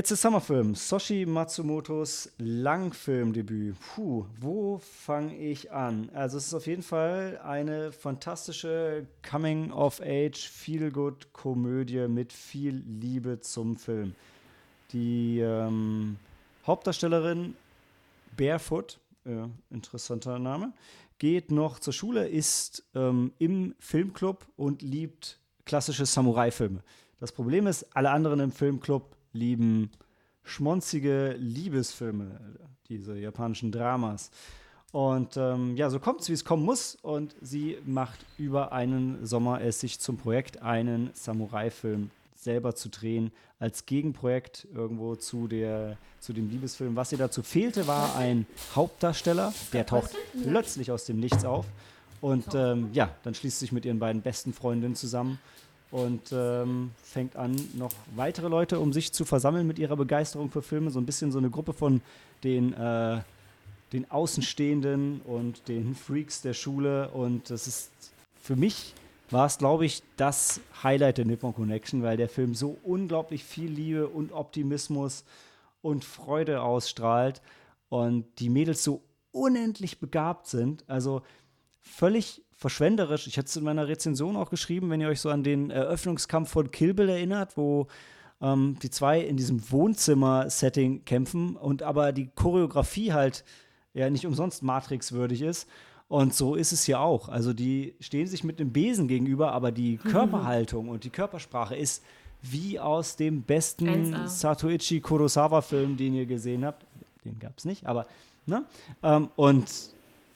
[0.00, 3.76] It's a Summer Film, Soshi Matsumotos Langfilmdebüt.
[3.78, 6.08] Puh, wo fange ich an?
[6.14, 14.14] Also es ist auf jeden Fall eine fantastische Coming-of-Age, Feel-Good-Komödie mit viel Liebe zum Film.
[14.94, 16.16] Die ähm,
[16.66, 17.54] Hauptdarstellerin
[18.38, 20.72] Barefoot, äh, interessanter Name,
[21.18, 26.82] geht noch zur Schule, ist ähm, im Filmclub und liebt klassische Samurai-Filme.
[27.18, 29.90] Das Problem ist, alle anderen im Filmclub lieben
[30.42, 32.40] schmonzige Liebesfilme,
[32.88, 34.30] diese japanischen Dramas.
[34.92, 36.96] Und ähm, ja, so kommt es, wie es kommen muss.
[37.02, 43.30] Und sie macht über einen Sommer es sich zum Projekt, einen Samurai-Film selber zu drehen,
[43.58, 46.96] als Gegenprojekt irgendwo zu, der, zu dem Liebesfilm.
[46.96, 51.66] Was ihr dazu fehlte, war ein Hauptdarsteller, der taucht plötzlich aus dem Nichts auf.
[52.20, 55.38] Und ähm, ja, dann schließt sich mit ihren beiden besten Freundinnen zusammen
[55.90, 60.62] und ähm, fängt an, noch weitere Leute um sich zu versammeln mit ihrer Begeisterung für
[60.62, 60.90] Filme.
[60.90, 62.00] So ein bisschen so eine Gruppe von
[62.44, 63.20] den, äh,
[63.92, 67.08] den Außenstehenden und den Freaks der Schule.
[67.10, 67.90] Und das ist
[68.40, 68.94] für mich
[69.30, 73.70] war es, glaube ich, das Highlight der Nippon Connection, weil der Film so unglaublich viel
[73.70, 75.24] Liebe und Optimismus
[75.82, 77.40] und Freude ausstrahlt
[77.88, 80.84] und die Mädels so unendlich begabt sind.
[80.88, 81.22] Also
[81.82, 83.26] völlig verschwenderisch.
[83.26, 86.50] Ich hatte es in meiner Rezension auch geschrieben, wenn ihr euch so an den Eröffnungskampf
[86.50, 87.86] von Kill Bill erinnert, wo
[88.42, 93.44] ähm, die zwei in diesem Wohnzimmer-Setting kämpfen und aber die Choreografie halt
[93.94, 95.68] ja nicht umsonst Matrix-würdig ist.
[96.08, 97.28] Und so ist es hier auch.
[97.28, 102.02] Also die stehen sich mit einem Besen gegenüber, aber die Körperhaltung und die Körpersprache ist
[102.42, 106.84] wie aus dem besten Satoichi Kurosawa-Film, den ihr gesehen habt.
[107.24, 108.06] Den gab es nicht, aber
[108.46, 108.64] ne?
[109.02, 109.70] Ähm, und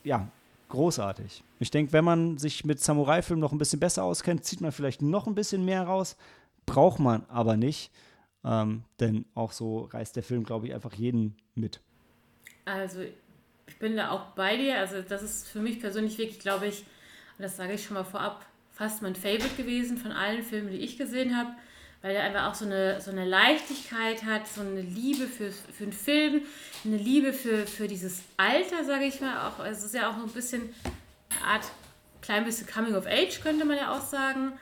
[0.05, 0.29] ja,
[0.69, 1.43] großartig.
[1.61, 5.03] Ich denke, wenn man sich mit Samurai-Filmen noch ein bisschen besser auskennt, zieht man vielleicht
[5.03, 6.17] noch ein bisschen mehr raus.
[6.67, 7.91] Braucht man aber nicht.
[8.45, 11.81] Ähm, denn auch so reißt der Film, glaube ich, einfach jeden mit.
[12.67, 13.01] Also,
[13.67, 14.79] ich bin da auch bei dir.
[14.79, 16.85] Also, das ist für mich persönlich wirklich, glaube ich,
[17.39, 20.79] und das sage ich schon mal vorab, fast mein Favorite gewesen von allen Filmen, die
[20.79, 21.51] ich gesehen habe,
[22.05, 25.85] weil er einfach auch so eine, so eine Leichtigkeit hat, so eine Liebe für, für
[25.85, 26.43] den Film,
[26.85, 29.49] eine Liebe für, für dieses Alter, sage ich mal.
[29.49, 30.69] Auch, es ist ja auch ein bisschen
[31.31, 31.65] eine Art,
[32.21, 34.53] klein bisschen Coming of Age, könnte man ja auch sagen.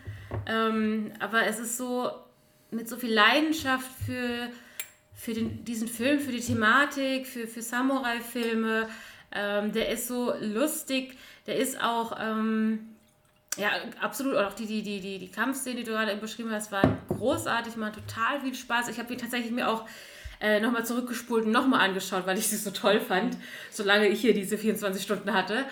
[0.46, 2.12] Ähm, aber es ist so
[2.70, 4.48] mit so viel Leidenschaft für,
[5.12, 8.88] für den, diesen Film, für die Thematik, für, für Samurai-Filme.
[9.32, 11.18] Ähm, der ist so lustig,
[11.48, 12.91] der ist auch, ähm,
[13.56, 16.82] ja, absolut, auch die, die, die, die, die Kampfszene, die du gerade beschrieben hast, war
[17.08, 18.88] großartig, macht total viel Spaß.
[18.88, 19.84] Ich habe die tatsächlich mir auch
[20.40, 23.36] äh, nochmal zurückgespult und nochmal angeschaut, weil ich sie so toll fand,
[23.70, 25.64] solange ich hier diese 24 Stunden hatte.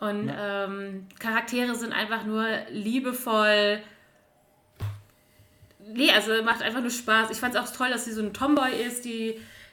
[0.00, 0.64] Und ja.
[0.64, 3.80] ähm, Charaktere sind einfach nur liebevoll,
[5.80, 7.30] nee, also macht einfach nur Spaß.
[7.30, 9.30] Ich fand es auch toll, dass sie so ein Tomboy ist, die,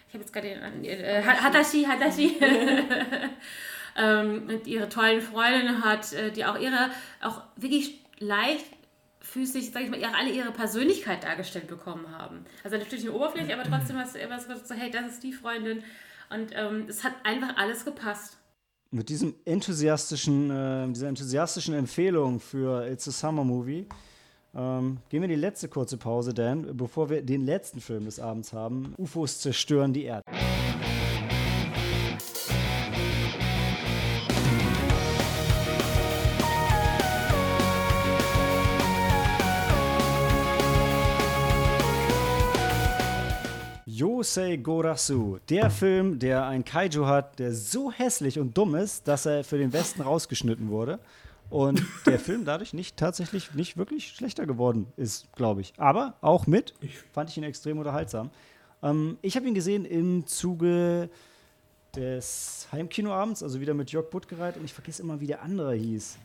[0.08, 2.38] ich habe jetzt gerade den, äh, Hadashi, Hadashi,
[3.96, 6.90] ähm, und ihre tollen Freundinnen hat, äh, die auch ihre,
[7.22, 12.46] auch wirklich leichtfüßig, sag ich mal, alle ihre Persönlichkeit dargestellt bekommen haben.
[12.64, 15.84] Also natürlich eine Oberfläche, aber trotzdem was, was so, hey, das ist die Freundin.
[16.30, 18.38] Und ähm, es hat einfach alles gepasst.
[18.92, 23.88] Mit diesem enthusiastischen, äh, dieser enthusiastischen Empfehlung für It's a Summer Movie
[24.56, 28.54] ähm, gehen wir die letzte kurze Pause, Dan, bevor wir den letzten Film des Abends
[28.54, 28.94] haben.
[28.98, 30.24] UFOs zerstören die Erde.
[44.26, 49.28] Yosei Gorasu, der Film, der ein Kaiju hat, der so hässlich und dumm ist, dass
[49.28, 51.00] er für den Westen rausgeschnitten wurde.
[51.52, 55.74] Und der Film dadurch nicht tatsächlich nicht wirklich schlechter geworden ist, glaube ich.
[55.78, 56.74] Aber auch mit,
[57.14, 58.32] fand ich ihn extrem unterhaltsam.
[58.82, 61.12] Ähm, ich habe ihn gesehen im Zuge
[61.96, 66.18] des Heimkinoabends, also wieder mit Jörg Buttgereit und ich vergesse immer, wie der andere hieß.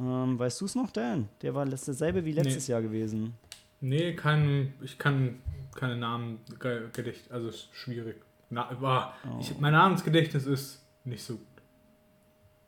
[0.00, 1.28] Ähm, weißt du es noch, Dan?
[1.40, 2.72] Der war dasselbe wie letztes nee.
[2.72, 3.34] Jahr gewesen.
[3.80, 5.38] Nee, kein, ich kann
[5.74, 6.40] keine Namen
[6.92, 8.22] Gedicht, also ist schwierig.
[8.50, 8.68] Na,
[9.24, 9.38] oh.
[9.40, 11.46] ich, mein Namensgedächtnis ist nicht so gut.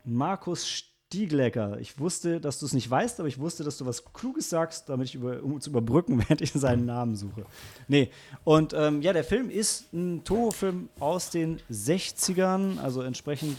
[0.04, 0.66] Markus
[1.14, 1.78] Stieglecker.
[1.78, 4.88] Ich wusste, dass du es nicht weißt, aber ich wusste, dass du was Kluges sagst,
[4.88, 7.44] damit ich über, um zu überbrücken, während ich seinen Namen suche.
[7.86, 8.10] Nee,
[8.44, 13.58] und ähm, ja, der Film ist ein Toho-Film aus den 60ern, also entsprechend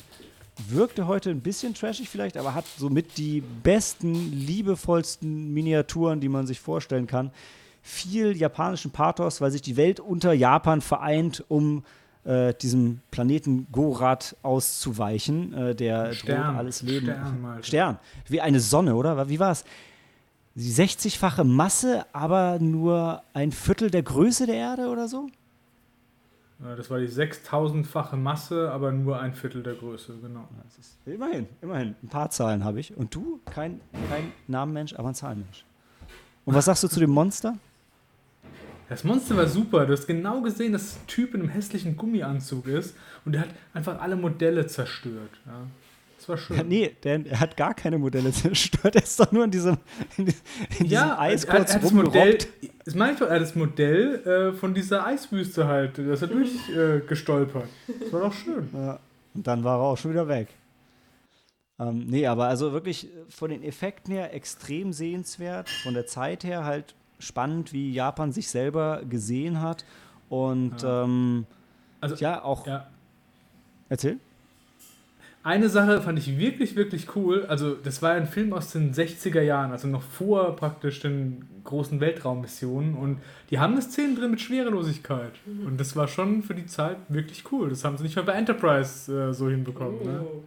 [0.70, 6.48] wirkte heute ein bisschen trashig vielleicht, aber hat somit die besten, liebevollsten Miniaturen, die man
[6.48, 7.32] sich vorstellen kann.
[7.88, 11.84] Viel japanischen Pathos, weil sich die Welt unter Japan vereint, um
[12.24, 17.06] äh, diesem Planeten Gorat auszuweichen, äh, der Stern, alles Leben.
[17.06, 19.30] Stern, Stern, wie eine Sonne, oder?
[19.30, 19.64] Wie war es?
[20.56, 25.28] Die 60-fache Masse, aber nur ein Viertel der Größe der Erde oder so?
[26.58, 30.48] Das war die 6000-fache Masse, aber nur ein Viertel der Größe, genau.
[31.06, 31.96] immerhin, immerhin.
[32.02, 32.98] Ein paar Zahlen habe ich.
[32.98, 33.42] Und du?
[33.46, 33.80] Kein,
[34.10, 35.66] kein Namenmensch, aber ein Zahlenmensch.
[36.46, 37.60] Und was sagst du zu dem Monster?
[38.90, 39.86] Das Monster war super.
[39.86, 43.50] Du hast genau gesehen, dass ein Typ in einem hässlichen Gummianzug ist und der hat
[43.74, 45.32] einfach alle Modelle zerstört.
[45.46, 45.68] Ja.
[46.18, 46.58] Das war schön.
[46.58, 48.96] Ja, nee, der, er hat gar keine Modelle zerstört.
[48.96, 49.78] Er ist doch nur in diesem,
[50.18, 54.54] in diesem ja, Eis kurz er, er Modell, ich doch, er hat das Modell äh,
[54.54, 57.66] von dieser Eiswüste halt, das er durchgestolpert.
[57.88, 58.70] Äh, das war doch schön.
[58.74, 59.00] Ja.
[59.34, 60.48] Und dann war er auch schon wieder weg.
[61.78, 66.64] Ähm, nee, aber also wirklich von den Effekten her extrem sehenswert, von der Zeit her
[66.64, 69.86] halt spannend, wie Japan sich selber gesehen hat.
[70.30, 71.46] Und ja, ähm,
[72.02, 72.68] also, ja auch.
[72.68, 72.88] Ja.
[73.90, 74.18] Erzähl.
[75.44, 77.46] Eine Sache fand ich wirklich, wirklich cool.
[77.46, 82.00] Also, das war ein Film aus den 60er Jahren, also noch vor praktisch den großen
[82.00, 82.96] Weltraummissionen.
[82.96, 83.20] Und
[83.52, 85.34] die haben eine Szene drin mit Schwerelosigkeit.
[85.46, 85.68] Mhm.
[85.68, 87.70] Und das war schon für die Zeit wirklich cool.
[87.70, 90.04] Das haben sie nicht mal bei Enterprise äh, so hinbekommen.
[90.04, 90.22] Ne?
[90.22, 90.36] Oh.
[90.38, 90.44] Ne?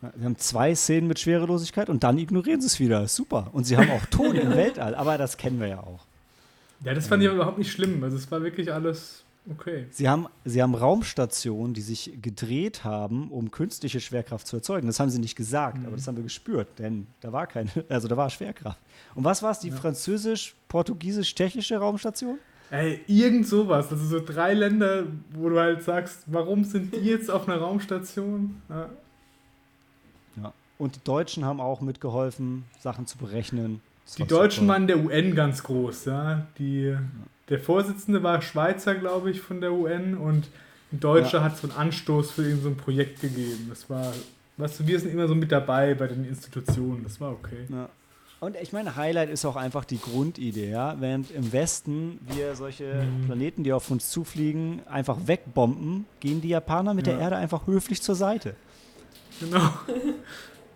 [0.00, 3.08] Sie haben zwei Szenen mit Schwerelosigkeit und dann ignorieren sie es wieder.
[3.08, 3.48] Super.
[3.52, 6.06] Und sie haben auch Ton im Weltall, aber das kennen wir ja auch.
[6.84, 8.02] Ja, das fand ich aber überhaupt nicht schlimm.
[8.04, 9.86] Also es war wirklich alles okay.
[9.90, 14.86] Sie haben, sie haben Raumstationen, die sich gedreht haben, um künstliche Schwerkraft zu erzeugen.
[14.86, 15.86] Das haben sie nicht gesagt, mhm.
[15.86, 18.78] aber das haben wir gespürt, denn da war keine, also da war Schwerkraft.
[19.16, 19.58] Und was war es?
[19.58, 19.74] Die ja.
[19.74, 22.38] französisch, portugiesisch, tschechische Raumstation?
[22.70, 23.90] Ey, irgend sowas.
[23.90, 28.60] Also so drei Länder, wo du halt sagst, warum sind die jetzt auf einer Raumstation?
[28.68, 28.90] Ja.
[30.78, 33.80] Und die Deutschen haben auch mitgeholfen, Sachen zu berechnen.
[34.16, 36.46] Die Deutschen waren der UN ganz groß, ja.
[36.58, 36.96] Die,
[37.48, 40.48] der Vorsitzende war Schweizer, glaube ich, von der UN und
[40.92, 41.44] ein Deutscher ja.
[41.44, 43.66] hat so einen Anstoß für irgendein so ein Projekt gegeben.
[43.68, 44.12] Das war,
[44.56, 47.04] weißt du, wir sind immer so mit dabei bei den Institutionen.
[47.04, 47.66] Das war okay.
[47.68, 47.88] Ja.
[48.40, 50.98] Und ich meine, Highlight ist auch einfach die Grundidee, ja.
[51.00, 53.26] Während im Westen wir solche mhm.
[53.26, 57.14] Planeten, die auf uns zufliegen, einfach wegbomben, gehen die Japaner mit ja.
[57.14, 58.54] der Erde einfach höflich zur Seite.
[59.40, 59.60] Genau.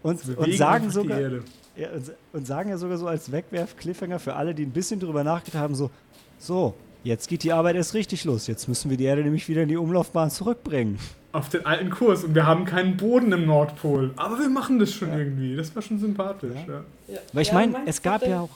[0.02, 4.54] Und, und sagen sogar, Ja, und, und sagen ja sogar so als Wegwerf-Cliffhanger für alle,
[4.54, 5.90] die ein bisschen drüber nachgedacht haben, so,
[6.38, 6.74] so,
[7.04, 8.46] jetzt geht die Arbeit erst richtig los.
[8.46, 10.98] Jetzt müssen wir die Erde nämlich wieder in die Umlaufbahn zurückbringen.
[11.32, 14.10] Auf den alten Kurs und wir haben keinen Boden im Nordpol.
[14.16, 15.56] Aber wir machen das schon irgendwie.
[15.56, 16.84] Das war schon sympathisch, ja.
[17.08, 17.20] Ja.
[17.32, 18.50] Weil ich Ja, meine, es gab ja auch.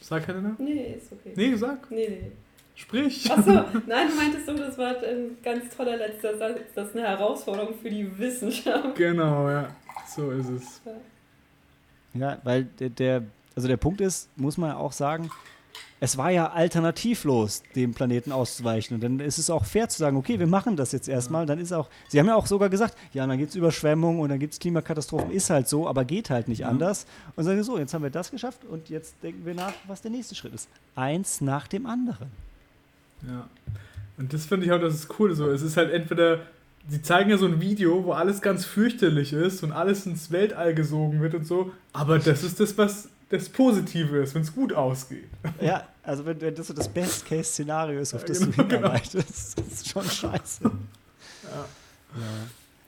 [0.00, 0.54] Sag Helena.
[0.58, 1.32] Nee, ist okay.
[1.34, 1.90] Nee, sag.
[1.90, 2.30] Nee, nee.
[2.76, 3.28] Sprich.
[3.32, 6.60] Achso, nein, du meintest so, das war ein ganz toller letzter Satz.
[6.74, 8.94] Das ist eine Herausforderung für die Wissenschaft.
[8.94, 9.68] Genau, ja.
[10.14, 10.80] So ist es.
[12.14, 13.22] Ja, weil der, der,
[13.54, 15.30] also der Punkt ist, muss man auch sagen,
[15.98, 18.96] es war ja alternativlos, dem Planeten auszuweichen.
[18.96, 21.46] Und dann ist es auch fair zu sagen, okay, wir machen das jetzt erstmal.
[21.46, 24.28] Dann ist auch, sie haben ja auch sogar gesagt, ja, dann gibt es Überschwemmungen und
[24.28, 27.06] dann gibt es Klimakatastrophen, ist halt so, aber geht halt nicht anders.
[27.34, 30.10] Und sagen so, jetzt haben wir das geschafft und jetzt denken wir nach, was der
[30.10, 30.68] nächste Schritt ist.
[30.94, 32.28] Eins nach dem anderen.
[33.26, 33.48] Ja.
[34.18, 35.34] Und das finde ich auch, das ist cool.
[35.34, 36.46] So, es ist halt entweder,
[36.88, 40.74] sie zeigen ja so ein Video, wo alles ganz fürchterlich ist und alles ins Weltall
[40.74, 41.72] gesogen wird und so.
[41.92, 45.28] Aber das ist das, was das Positive ist, wenn es gut ausgeht.
[45.60, 49.66] Ja, also wenn, wenn das so das Best-Case-Szenario ist, auf das genau, du hinarbeitest, das
[49.66, 50.64] ist schon scheiße.
[50.64, 51.66] Ja.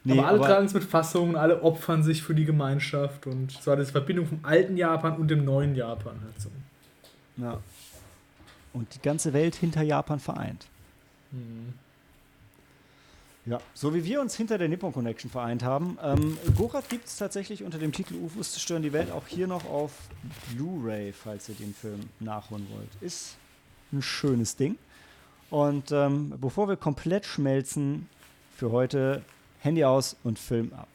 [0.05, 3.71] Nee, aber alle tragen es mit Fassung, alle opfern sich für die Gemeinschaft und so
[3.71, 6.49] hat es Verbindung vom alten Japan und dem neuen Japan halt so.
[7.35, 7.59] Ja.
[8.71, 10.67] Und die ganze Welt hinter Japan vereint.
[13.49, 15.97] Ja, so wie wir uns hinter der Nippon Connection vereint haben.
[16.03, 19.65] Ähm, Gorat gibt es tatsächlich unter dem Titel UFOs zerstören die Welt auch hier noch
[19.65, 19.91] auf
[20.53, 22.89] Blu-ray, falls ihr den Film nachholen wollt.
[23.01, 23.37] Ist
[23.91, 24.77] ein schönes Ding.
[25.49, 28.07] Und ähm, bevor wir komplett schmelzen,
[28.55, 29.23] für heute
[29.61, 30.87] Handy aus und Film ab.